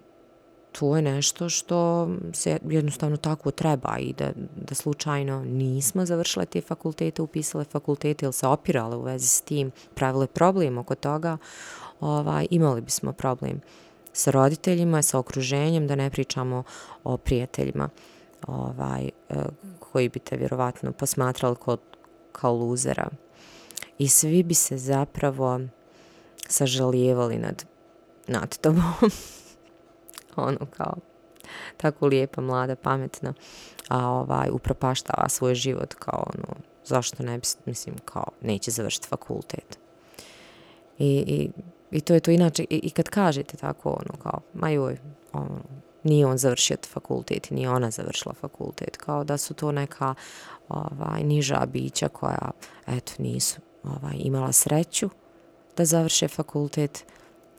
[0.79, 6.61] to je nešto što se jednostavno tako treba i da, da slučajno nismo završile te
[6.61, 11.37] fakultete, upisale fakultete ili se opirale u vezi s tim, pravile problem oko toga,
[12.01, 13.61] ovaj, imali bismo problem
[14.13, 16.63] sa roditeljima, sa okruženjem, da ne pričamo
[17.05, 17.89] o prijateljima
[18.47, 19.35] ovaj, eh,
[19.81, 21.77] koji bi te vjerovatno posmatrali kao,
[22.33, 23.11] kao luzera.
[23.99, 25.61] I svi bi se zapravo
[26.49, 27.65] sažalijevali nad,
[28.29, 28.83] nad tobom.
[30.37, 30.95] ono kao
[31.77, 33.35] tako lijepa, mlada, pametna,
[33.89, 39.79] a ovaj, upropaštava svoj život kao ono, zašto ne bi, mislim, kao neće završiti fakultet.
[40.99, 41.51] I, i,
[41.91, 44.97] i to je to inače, i, i kad kažete tako, ono, kao, ma joj,
[45.33, 45.61] ono,
[46.03, 50.15] nije on završio fakultet nije ona završila fakultet, kao da su to neka
[50.69, 52.51] ovaj, niža bića koja,
[52.87, 55.11] eto, nisu ovaj, imala sreću
[55.77, 57.05] da završe fakultet,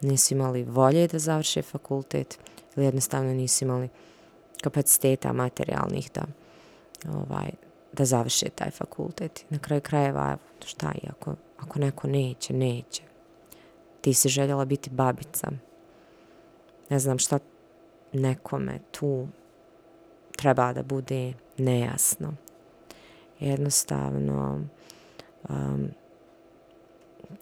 [0.01, 2.39] nisu imali volje da završe fakultet,
[2.75, 3.89] ili jednostavno nisu imali
[4.61, 6.23] kapaciteta materijalnih da,
[7.09, 7.49] ovaj,
[7.93, 9.45] da završe taj fakultet.
[9.49, 13.03] Na kraju krajeva, šta je, ako, ako neko neće, neće.
[14.01, 15.51] Ti si željela biti babica.
[16.89, 17.39] Ne znam šta
[18.13, 19.27] nekome tu
[20.35, 22.33] treba da bude nejasno.
[23.39, 24.61] Jednostavno,
[25.49, 25.89] um,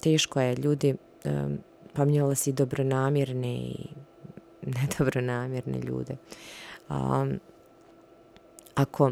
[0.02, 0.96] teško je ljudi,
[1.26, 1.58] um,
[1.94, 3.76] Pa pominjala si dobronamirne i
[4.82, 6.16] nedobronamjerne ljude.
[6.90, 7.40] Um,
[8.76, 9.12] ako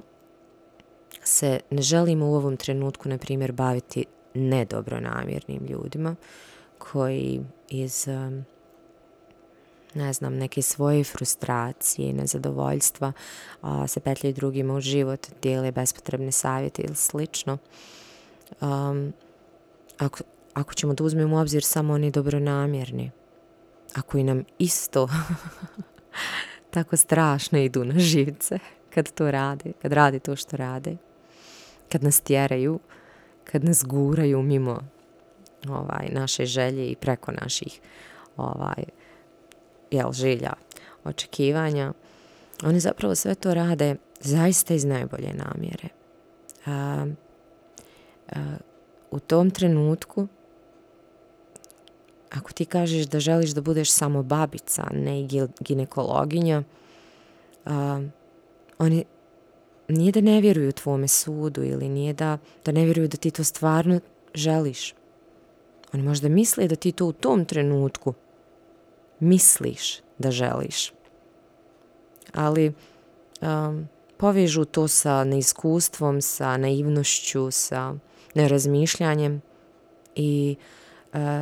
[1.23, 6.15] se ne želimo u ovom trenutku, na primjer, baviti nedobronamjernim ljudima
[6.77, 8.45] koji iz um,
[9.93, 13.11] ne znam, neke svoje frustracije i nezadovoljstva
[13.61, 17.57] a, se petljaju drugima u život, dijele bespotrebne savjete ili slično.
[18.61, 19.13] Um,
[19.97, 20.23] ako,
[20.53, 23.11] ako ćemo da uzmemo u obzir samo oni dobronamjerni,
[23.95, 25.09] a koji nam isto
[26.73, 28.59] tako strašno idu na živce
[28.93, 30.97] kad to rade, kad rade to što rade,
[31.91, 32.79] kad nas tjeraju,
[33.43, 34.79] kad nas guraju mimo
[35.69, 37.81] ovaj, naše želje i preko naših
[38.37, 38.83] ovaj,
[39.91, 40.53] jel, želja,
[41.03, 41.93] očekivanja.
[42.63, 45.87] Oni zapravo sve to rade zaista iz najbolje namjere.
[46.65, 47.05] A,
[48.31, 48.57] a,
[49.11, 50.27] u tom trenutku
[52.32, 55.27] ako ti kažeš da želiš da budeš samo babica, ne i
[55.59, 56.63] ginekologinja,
[57.65, 58.01] a,
[58.77, 59.05] oni
[59.88, 63.43] nije da ne vjeruju tvome sudu ili nije da, da ne vjeruju da ti to
[63.43, 63.99] stvarno
[64.34, 64.93] želiš.
[65.93, 68.13] Oni možda misle da ti to u tom trenutku
[69.19, 70.93] misliš da želiš.
[72.34, 72.73] Ali
[73.41, 77.93] um, povežu to sa neiskustvom, sa naivnošću, sa
[78.36, 79.41] nerazmišljanjem
[80.15, 80.80] i uh,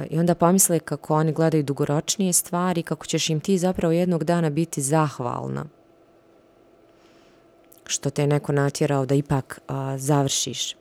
[0.09, 4.49] I onda pomisle kako oni gledaju dugoročnije stvari, kako ćeš im ti zapravo jednog dana
[4.49, 5.65] biti zahvalna.
[7.85, 10.75] Što te je neko natjerao da ipak a, završiš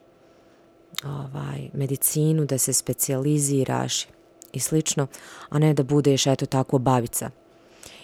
[1.03, 4.07] ovaj, medicinu, da se specijaliziraš
[4.53, 5.07] i slično,
[5.49, 7.29] a ne da budeš eto tako babica.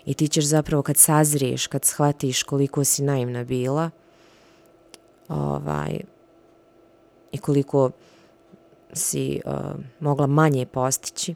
[0.05, 3.89] I ti ćeš zapravo kad sazriješ, kad shvatiš koliko si naivna bila
[5.27, 5.99] ovaj,
[7.31, 7.91] i koliko
[8.95, 9.53] si uh,
[9.99, 11.35] mogla manje postići,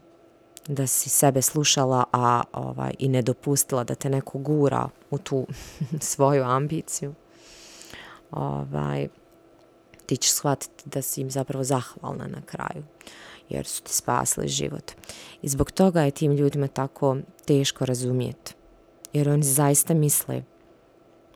[0.68, 5.48] da si sebe slušala, a ovaj, i ne dopustila da te neko gura u tu
[6.00, 7.14] svoju ambiciju,
[8.32, 9.08] ovaj,
[10.06, 12.84] ti ćeš shvatiti da si im zapravo zahvalna na kraju,
[13.50, 14.92] jer su ti spasli život.
[15.42, 18.54] I zbog toga je tim ljudima tako teško razumijeti,
[19.14, 20.44] jer oni zaista misle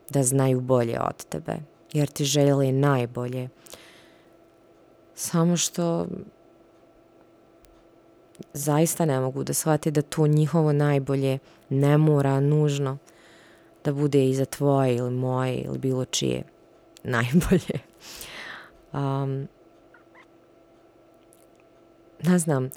[0.10, 1.56] da znaju bolje od tebe,
[1.94, 3.50] jer ti žele najbolje,
[5.16, 6.08] Samo što
[8.54, 11.40] zaista ne mogu da shvate da to njihovo najbolje
[11.70, 12.98] ne mora nužno
[13.84, 16.44] da bude i za tvoje ili moje ili bilo čije
[17.04, 17.80] najbolje.
[18.94, 19.48] Um,
[22.24, 22.70] ne znam,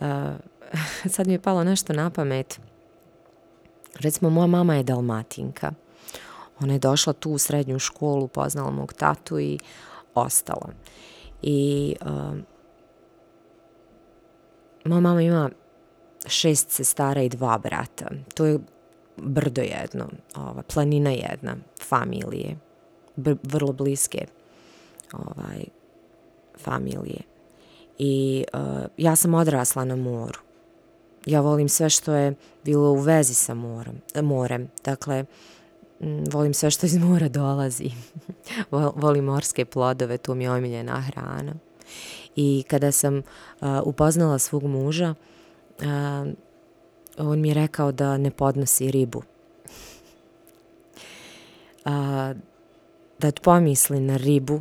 [0.00, 0.06] uh,
[1.14, 2.60] sad mi je palo nešto na pamet.
[4.00, 5.72] Recimo, moja mama je dalmatinka.
[6.60, 9.58] Ona je došla tu u srednju školu, poznala mog tatu i
[10.14, 10.68] ostala.
[11.42, 12.44] I um,
[14.84, 15.50] moja mama ima
[16.26, 18.06] šest sestara i dva brata.
[18.34, 18.58] To je
[19.16, 21.56] brdo jedno, ova, planina jedna,
[21.88, 22.56] familije,
[23.16, 24.26] br vrlo bliske
[25.12, 25.64] ovaj,
[26.58, 27.20] familije.
[27.98, 28.60] I uh,
[28.96, 30.38] ja sam odrasla na moru.
[31.26, 32.34] Ja volim sve što je
[32.64, 34.70] bilo u vezi sa morom, morem.
[34.84, 35.24] Dakle,
[36.02, 37.90] Mm, volim sve što iz mora dolazi.
[39.02, 41.54] volim morske plodove, tu mi je omiljena hrana.
[42.36, 43.22] I kada sam uh,
[43.84, 45.14] upoznala svog muža,
[45.80, 45.86] uh,
[47.18, 49.22] on mi je rekao da ne podnosi ribu.
[51.84, 51.90] Uh,
[53.18, 54.60] da pomisli na ribu,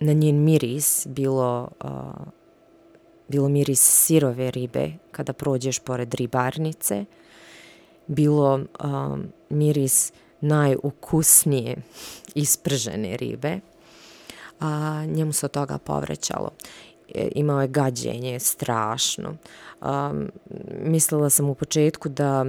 [0.00, 1.90] na njen miris, bilo, uh,
[3.28, 7.04] bilo miris sirove ribe kada prođeš pored ribarnice,
[8.06, 8.54] bilo
[8.84, 11.76] um, miris najukusnije
[12.34, 13.60] ispržene ribe,
[14.60, 16.50] a njemu se od toga povrećalo.
[17.14, 19.36] E, imao je gađenje, strašno.
[19.82, 20.30] Um,
[20.80, 22.44] mislila sam u početku da,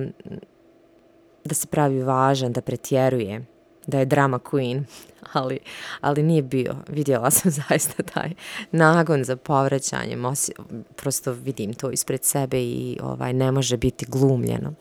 [1.46, 3.46] da se pravi važan, da pretjeruje,
[3.88, 4.84] da je drama queen,
[5.34, 5.60] ali,
[6.02, 6.76] ali nije bio.
[6.88, 8.32] Vidjela sam zaista taj
[8.72, 10.52] nagon za povraćanjem, osi,
[10.96, 14.74] prosto vidim to ispred sebe i ovaj ne može biti glumljeno.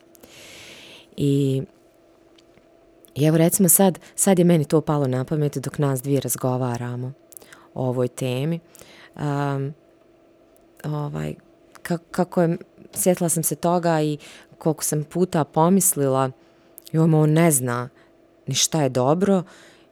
[1.17, 1.63] I
[3.17, 7.13] I evo recimo sad, sad je meni to palo na pamet dok nas dvije razgovaramo
[7.75, 8.61] o ovoj temi.
[9.17, 9.75] Um,
[10.85, 11.35] ovaj,
[12.11, 12.59] kako je,
[12.95, 14.19] sjetila sam se toga i
[14.59, 16.31] koliko sam puta pomislila,
[16.93, 17.89] i on ne zna
[18.47, 19.43] ni šta je dobro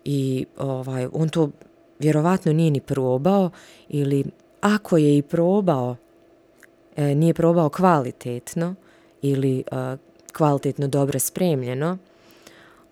[0.05, 1.51] i ovaj, on to
[1.99, 3.51] vjerovatno nije ni probao
[3.89, 4.25] ili
[4.61, 5.97] ako je i probao,
[6.97, 8.75] e, nije probao kvalitetno
[9.23, 9.97] ili e,
[10.37, 11.99] kvalitetno dobro spremljeno,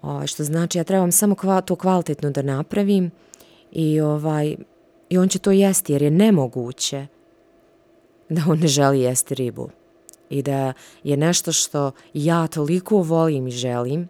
[0.02, 3.10] ovaj, što znači ja trebam samo kva, to kvalitetno da napravim
[3.72, 4.56] i, ovaj,
[5.08, 7.06] i on će to jesti jer je nemoguće
[8.28, 9.70] da on ne želi jesti ribu
[10.30, 10.72] i da
[11.04, 14.08] je nešto što ja toliko volim i želim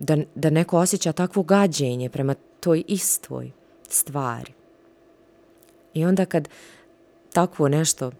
[0.00, 3.50] da, da neko osjeća takvo gađenje prema toj istvoj
[3.88, 4.52] stvari.
[5.94, 6.48] I onda kad
[7.32, 8.10] takvo nešto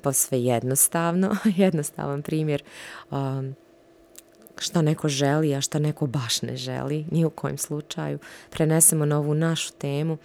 [0.00, 2.62] posve jednostavno, jednostavan primjer,
[3.10, 3.54] um,
[4.58, 8.18] što neko želi, a što neko baš ne želi, ni u kojem slučaju,
[8.50, 10.18] prenesemo na ovu našu temu,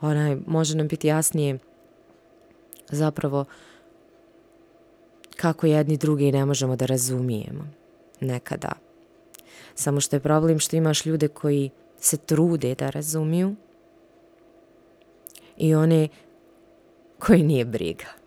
[0.00, 1.58] onaj, može nam biti jasnije
[2.90, 3.44] zapravo
[5.36, 7.68] kako jedni drugi ne možemo da razumijemo
[8.20, 8.72] nekada.
[9.74, 13.54] Samo što je problem što imaš ljude koji se trude da razumiju
[15.56, 16.08] i one
[17.18, 18.21] koji nije briga.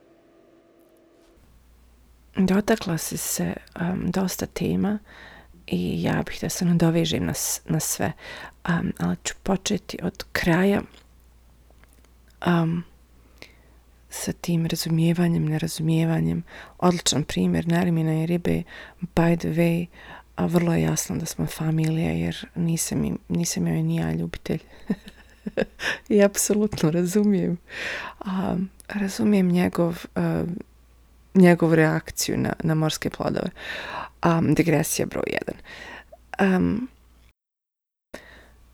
[2.37, 4.99] Dotakla si se um, dosta tema
[5.67, 7.33] i ja bih da se nadovežem na,
[7.65, 8.11] na sve,
[8.69, 10.81] um, ali ću početi od kraja
[12.47, 12.83] um,
[14.09, 16.43] sa tim razumijevanjem, nerazumijevanjem.
[16.77, 18.63] Odličan primjer Nerimina i ribe,
[19.15, 19.85] by the way,
[20.35, 24.59] a vrlo je jasno da smo familija jer nisam, nisam joj ni ja ljubitelj.
[26.09, 27.57] I apsolutno razumijem.
[28.25, 30.49] Um, razumijem njegov, uh,
[31.35, 33.49] njegov reakciju na, na morske plodove.
[34.25, 35.23] Um, digresija broj
[36.39, 36.55] 1.
[36.55, 36.87] Um,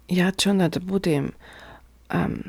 [0.08, 1.32] ja ću onda da budem
[2.14, 2.44] um,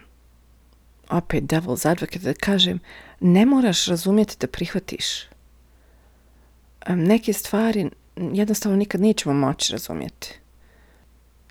[1.10, 2.80] opet devil's advocate da kažem
[3.20, 5.04] ne moraš razumjeti da prihvatiš.
[6.88, 10.38] Um, neke stvari jednostavno nikad nećemo moći razumjeti.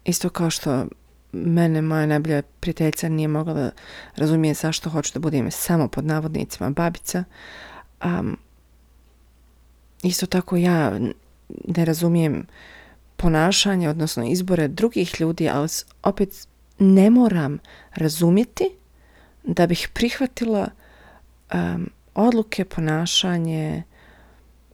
[0.06, 0.86] Isto kao što
[1.32, 3.72] mene moja najbolja prijateljica nije mogla da
[4.16, 7.24] razumije zašto hoću da budem samo pod navodnicima babica.
[8.04, 8.38] Um,
[10.04, 11.00] isto tako ja
[11.68, 12.46] ne razumijem
[13.16, 15.68] ponašanje, odnosno izbore drugih ljudi, ali
[16.04, 16.48] opet
[16.80, 17.60] ne moram
[17.96, 18.64] razumjeti
[19.44, 20.68] da bih prihvatila
[21.54, 23.84] um, odluke, ponašanje,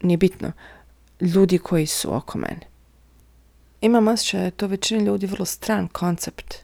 [0.02, 0.52] nije bitno,
[1.22, 2.62] ljudi koji su oko mene.
[3.82, 6.56] Imam osjećaj da je to većina ljudi vrlo stran koncept,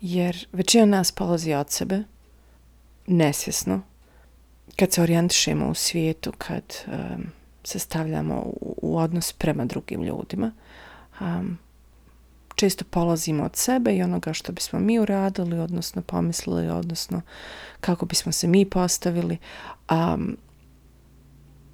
[0.00, 2.02] jer većina nas polazi od sebe,
[3.06, 3.80] nesvjesno,
[4.76, 7.26] kad se orijentišemo u svijetu, kad um,
[7.68, 10.52] se stavljamo u, u odnos prema drugim ljudima.
[11.20, 11.58] Um,
[12.54, 17.20] često polazimo od sebe i onoga što bismo mi uradili, odnosno pomislili, odnosno
[17.80, 19.36] kako bismo se mi postavili.
[19.90, 20.36] Um,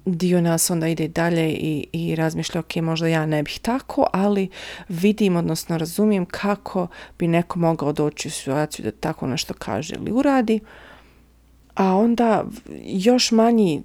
[0.05, 4.49] dio nas onda ide dalje i, i razmišlja, ok, možda ja ne bih tako, ali
[4.89, 6.87] vidim, odnosno razumijem kako
[7.19, 10.59] bi neko mogao doći u situaciju da tako nešto kaže ili uradi.
[11.75, 12.45] A onda
[12.85, 13.83] još manji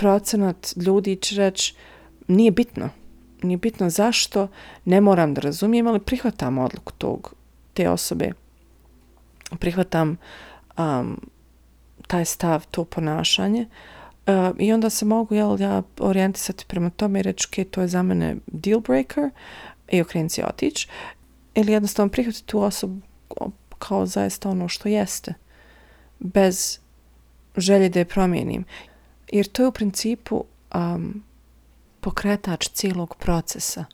[0.00, 1.74] procenat ljudi će reći
[2.28, 2.88] nije bitno.
[3.42, 4.48] Nije bitno zašto,
[4.84, 7.34] ne moram da razumijem, ali prihvatam odluku tog,
[7.74, 8.32] te osobe.
[9.58, 10.16] Prihvatam
[10.78, 11.20] um,
[12.06, 13.66] taj stav, to ponašanje.
[14.26, 17.88] Uh, I onda se mogu jel, ja orijentisati prema tome i reći ok, to je
[17.88, 19.30] za mene deal breaker
[19.88, 20.88] i okrenuti se otići.
[21.54, 23.00] Ili jednostavno prihvatiti tu osobu
[23.78, 25.34] kao zaista ono što jeste.
[26.18, 26.78] Bez
[27.56, 28.64] želje da je promijenim
[29.32, 31.22] jer to je u principu um,
[32.00, 33.84] pokretač cijelog procesa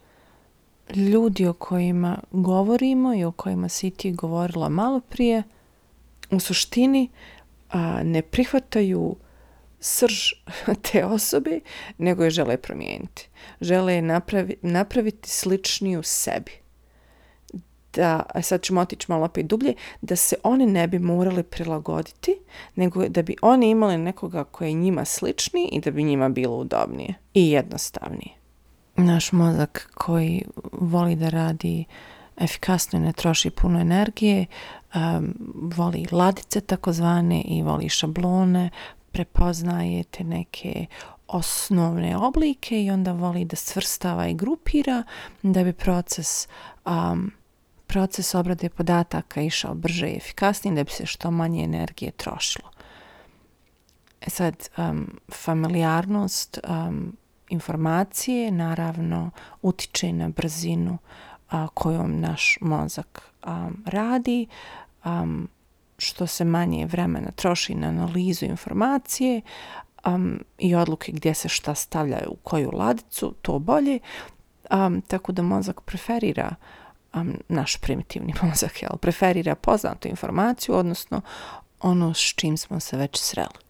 [0.95, 5.43] ljudi o kojima govorimo i o kojima si ti govorila malo prije,
[6.31, 7.09] u suštini
[7.71, 9.17] a, ne prihvataju
[9.81, 10.33] srž
[10.93, 11.61] te osobe,
[11.99, 13.29] nego je žele promijeniti.
[13.61, 16.53] Žele je napravi, napraviti sličniju sebi.
[17.97, 22.39] Da, a sad ćemo otići malo opet dublje, da se oni ne bi morali prilagoditi,
[22.75, 26.57] nego da bi oni imali nekoga koji je njima slični i da bi njima bilo
[26.57, 28.31] udobnije i jednostavnije.
[28.97, 30.43] Naš mozak koji
[30.73, 31.85] voli da radi
[32.37, 34.47] efikasno i ne troši puno energije,
[34.95, 35.35] um,
[35.77, 38.71] voli ladice takozvane i voli šablone,
[39.13, 40.87] prepoznajete neke
[41.29, 45.03] osnovne oblike i onda voli da svrstava i grupira
[45.43, 46.49] da bi proces
[46.85, 47.33] um,
[47.87, 52.71] proces obrade podataka išao brže i efikasnije da bi se što manje energije trošilo.
[54.21, 57.17] E sad, um, familiarnost um,
[57.49, 59.31] informacije naravno
[59.63, 60.99] utiče na brzinu
[61.51, 64.47] a, kojom naš mozak um, radi.
[65.05, 65.49] Um,
[65.99, 69.41] što se manje vremena troši na analizu informacije
[70.07, 73.99] um, i odluke gdje se šta stavlja u koju ladicu, to bolje.
[74.71, 76.55] Um, tako da mozak preferira
[77.17, 81.21] um, naš primitivni mozak, jel, preferira poznatu informaciju, odnosno
[81.81, 83.67] ono s čim smo se već sreli.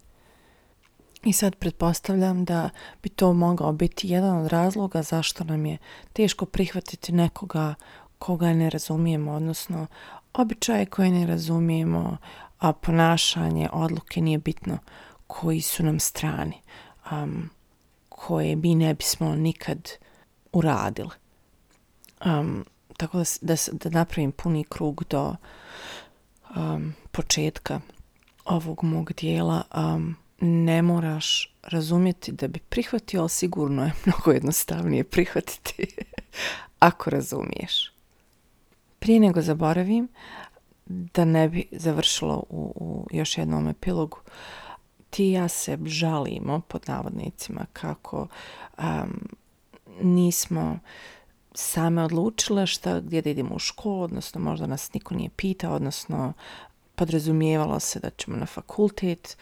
[1.25, 2.71] I sad pretpostavljam da
[3.03, 5.79] bi to mogao biti jedan od razloga zašto nam je
[6.13, 7.75] teško prihvatiti nekoga
[8.19, 9.87] koga ne razumijemo, odnosno
[10.35, 12.17] običaje koje ne razumijemo,
[12.59, 14.79] a ponašanje, odluke nije bitno
[15.27, 16.61] koji su nam strani,
[17.13, 17.51] um,
[18.09, 19.91] koje mi ne bismo nikad
[20.53, 21.11] uradili.
[22.25, 22.65] Um,
[22.97, 25.37] tako da, da, da napravim puni krug do
[26.57, 27.81] um, početka
[28.45, 35.05] ovog mog dijela, um, ne moraš razumjeti da bi prihvatio, ali sigurno je mnogo jednostavnije
[35.05, 35.87] prihvatiti
[36.79, 37.93] ako razumiješ.
[38.99, 40.09] Prije nego zaboravim,
[40.87, 44.19] da ne bi završilo u, u još jednom epilogu,
[45.11, 48.29] ti ja se žalimo pod navodnicima kako
[48.79, 49.29] um,
[50.03, 50.79] nismo
[51.57, 56.33] same odlučila šta, gdje da idemo u školu, odnosno možda nas niko nije pitao, odnosno
[56.95, 59.37] podrazumijevalo se da ćemo na fakultet.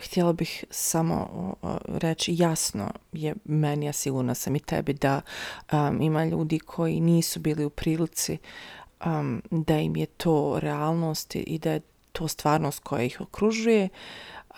[0.00, 1.54] Htjela bih samo
[1.86, 5.20] reći jasno je meni, ja sigurna sam i tebi, da
[5.72, 8.38] um, ima ljudi koji nisu bili u prilici
[9.06, 11.80] um, da im je to realnost i da je
[12.12, 13.88] to stvarnost koja ih okružuje,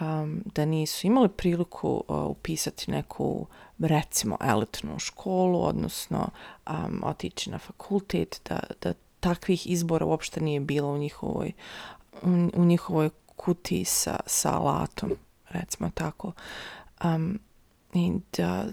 [0.00, 3.46] um, da nisu imali priliku uh, upisati neku,
[3.86, 6.28] recimo, elitnu školu, odnosno
[6.70, 11.52] um, otići na fakultet, da, da takvih izbora uopšte nije bilo u njihovoj,
[12.22, 15.10] u, u njihovoj kuti sa, sa alatom,
[15.48, 16.32] recimo tako.
[17.04, 17.40] Um,
[17.94, 18.64] i da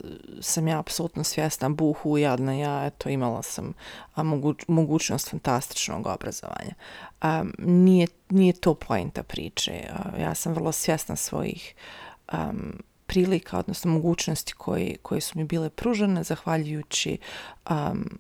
[0.41, 3.74] sam ja apsolutno svjesna buhu jadna ja eto imala sam
[4.16, 6.74] a, moguć, mogućnost fantastičnog obrazovanja
[7.22, 11.76] a, nije, nije to poenta priče a, ja sam vrlo svjesna svojih
[12.34, 17.18] um, prilika odnosno mogućnosti koje, koje su mi bile pružene zahvaljujući
[17.70, 18.20] um,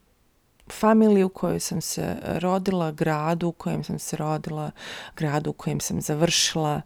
[0.71, 4.71] familiju u kojoj sam se rodila gradu u kojem sam se rodila
[5.17, 6.81] gradu u kojem sam završila.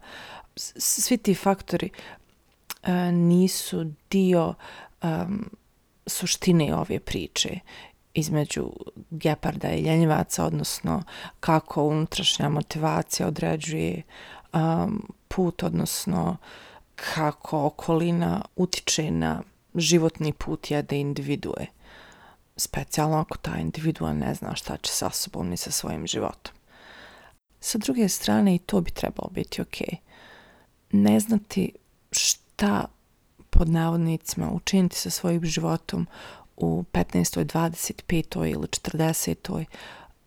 [0.56, 4.54] Svi ti faktori uh, nisu dio
[5.02, 5.50] um,
[6.06, 7.58] suštine ove priče
[8.14, 8.70] između
[9.10, 11.02] geparda i ljenjevaca, odnosno
[11.40, 14.02] kako unutrašnja motivacija određuje
[14.52, 16.36] um, put, odnosno
[16.94, 19.42] kako okolina utiče na
[19.74, 21.66] životni put jedne individue.
[22.56, 26.54] Specijalno ako ta individua ne zna šta će sa sobom ni sa svojim životom.
[27.60, 29.76] Sa druge strane i to bi trebalo biti ok.
[30.92, 31.72] Ne znati
[32.10, 32.84] šta
[33.50, 36.06] pod navodnicima učiniti sa svojim životom
[36.56, 37.44] u 15.
[37.44, 38.50] 25.
[38.50, 39.64] ili 40.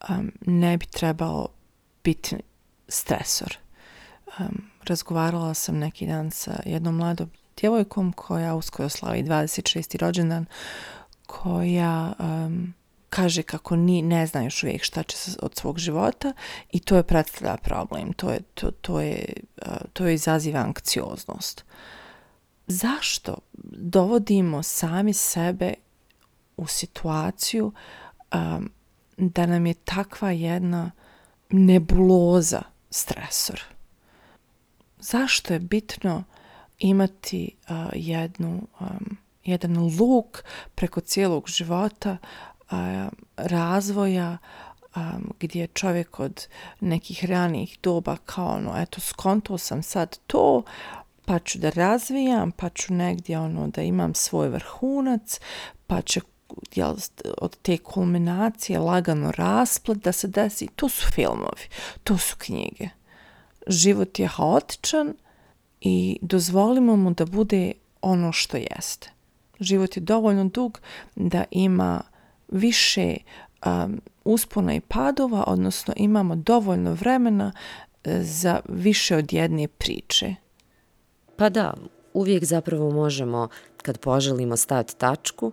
[0.10, 1.48] Um, ne bi trebalo
[2.04, 2.36] biti
[2.88, 3.58] stresor.
[4.40, 7.30] Um, razgovarala sam neki dan sa jednom mladom
[7.62, 9.98] djevojkom koja uskoro slavi 26.
[9.98, 10.46] rođendan
[11.26, 12.74] koja um,
[13.10, 16.34] kaže kako ni ne zna još uvijek šta će od svog života
[16.72, 18.14] i to je predstavlja problem.
[18.14, 19.34] To je, to, to je,
[19.66, 21.66] uh, to je izaziva anksioznost.
[22.68, 23.38] Zašto
[23.74, 25.74] dovodimo sami sebe
[26.58, 27.72] u situaciju
[28.34, 28.72] um,
[29.18, 30.92] da nam je takva jedna
[31.50, 33.77] nebuloza stresor?
[35.00, 36.24] Zašto je bitno
[36.80, 40.44] imati uh, jednu, um, jedan luk
[40.76, 42.18] preko cijelog života
[42.72, 42.78] uh,
[43.38, 44.38] razvoja
[44.96, 46.48] um, gdje je čovjek od
[46.80, 50.64] nekih ranih doba kao ono, eto, skonto sam sad to,
[51.26, 55.40] pa ću da razvijam, pa ću negdje ono da imam svoj vrhunac,
[55.88, 56.22] pa će
[56.76, 56.96] jel,
[57.38, 61.68] od te kulminacije lagano rasplet da se desi, to su filmovi,
[62.04, 62.90] to su knjige.
[63.68, 65.14] Život je haotičan
[65.82, 69.12] i dozvolimo mu da bude ono što jeste.
[69.60, 70.80] Život je dovoljno dug
[71.16, 72.02] da ima
[72.48, 73.18] više
[73.66, 77.52] um, uspona i padova, odnosno imamo dovoljno vremena
[78.04, 80.36] e, za više od jedne priče.
[81.36, 81.74] Pa da,
[82.14, 83.48] uvijek zapravo možemo,
[83.78, 85.52] kad poželimo staviti tačku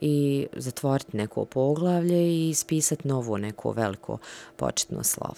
[0.00, 4.18] i zatvoriti neko poglavlje i ispisati novo neko veliko
[4.56, 5.34] početno slovo.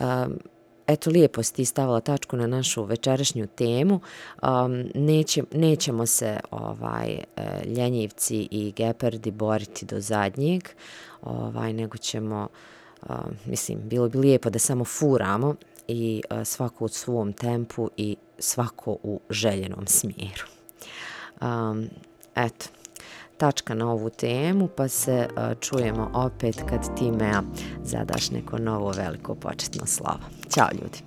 [0.00, 0.38] Um,
[0.92, 4.00] eto, lijepo si ti stavila tačku na našu večerašnju temu.
[4.42, 7.24] Um, neće, nećemo se ovaj e,
[7.66, 10.62] ljenjivci i gepardi boriti do zadnjeg,
[11.22, 12.48] ovaj, nego ćemo,
[13.08, 13.16] um,
[13.46, 15.54] mislim, bilo bi lijepo da samo furamo
[15.88, 20.44] i uh, svako u svom tempu i svako u željenom smjeru.
[21.40, 21.88] Um,
[22.34, 22.66] eto,
[23.40, 27.42] tačka na ovu temu, pa se e, čujemo opet kad ti mea
[27.82, 30.20] zadaš neko novo veliko početno slovo.
[30.54, 30.98] Ćao ljudi!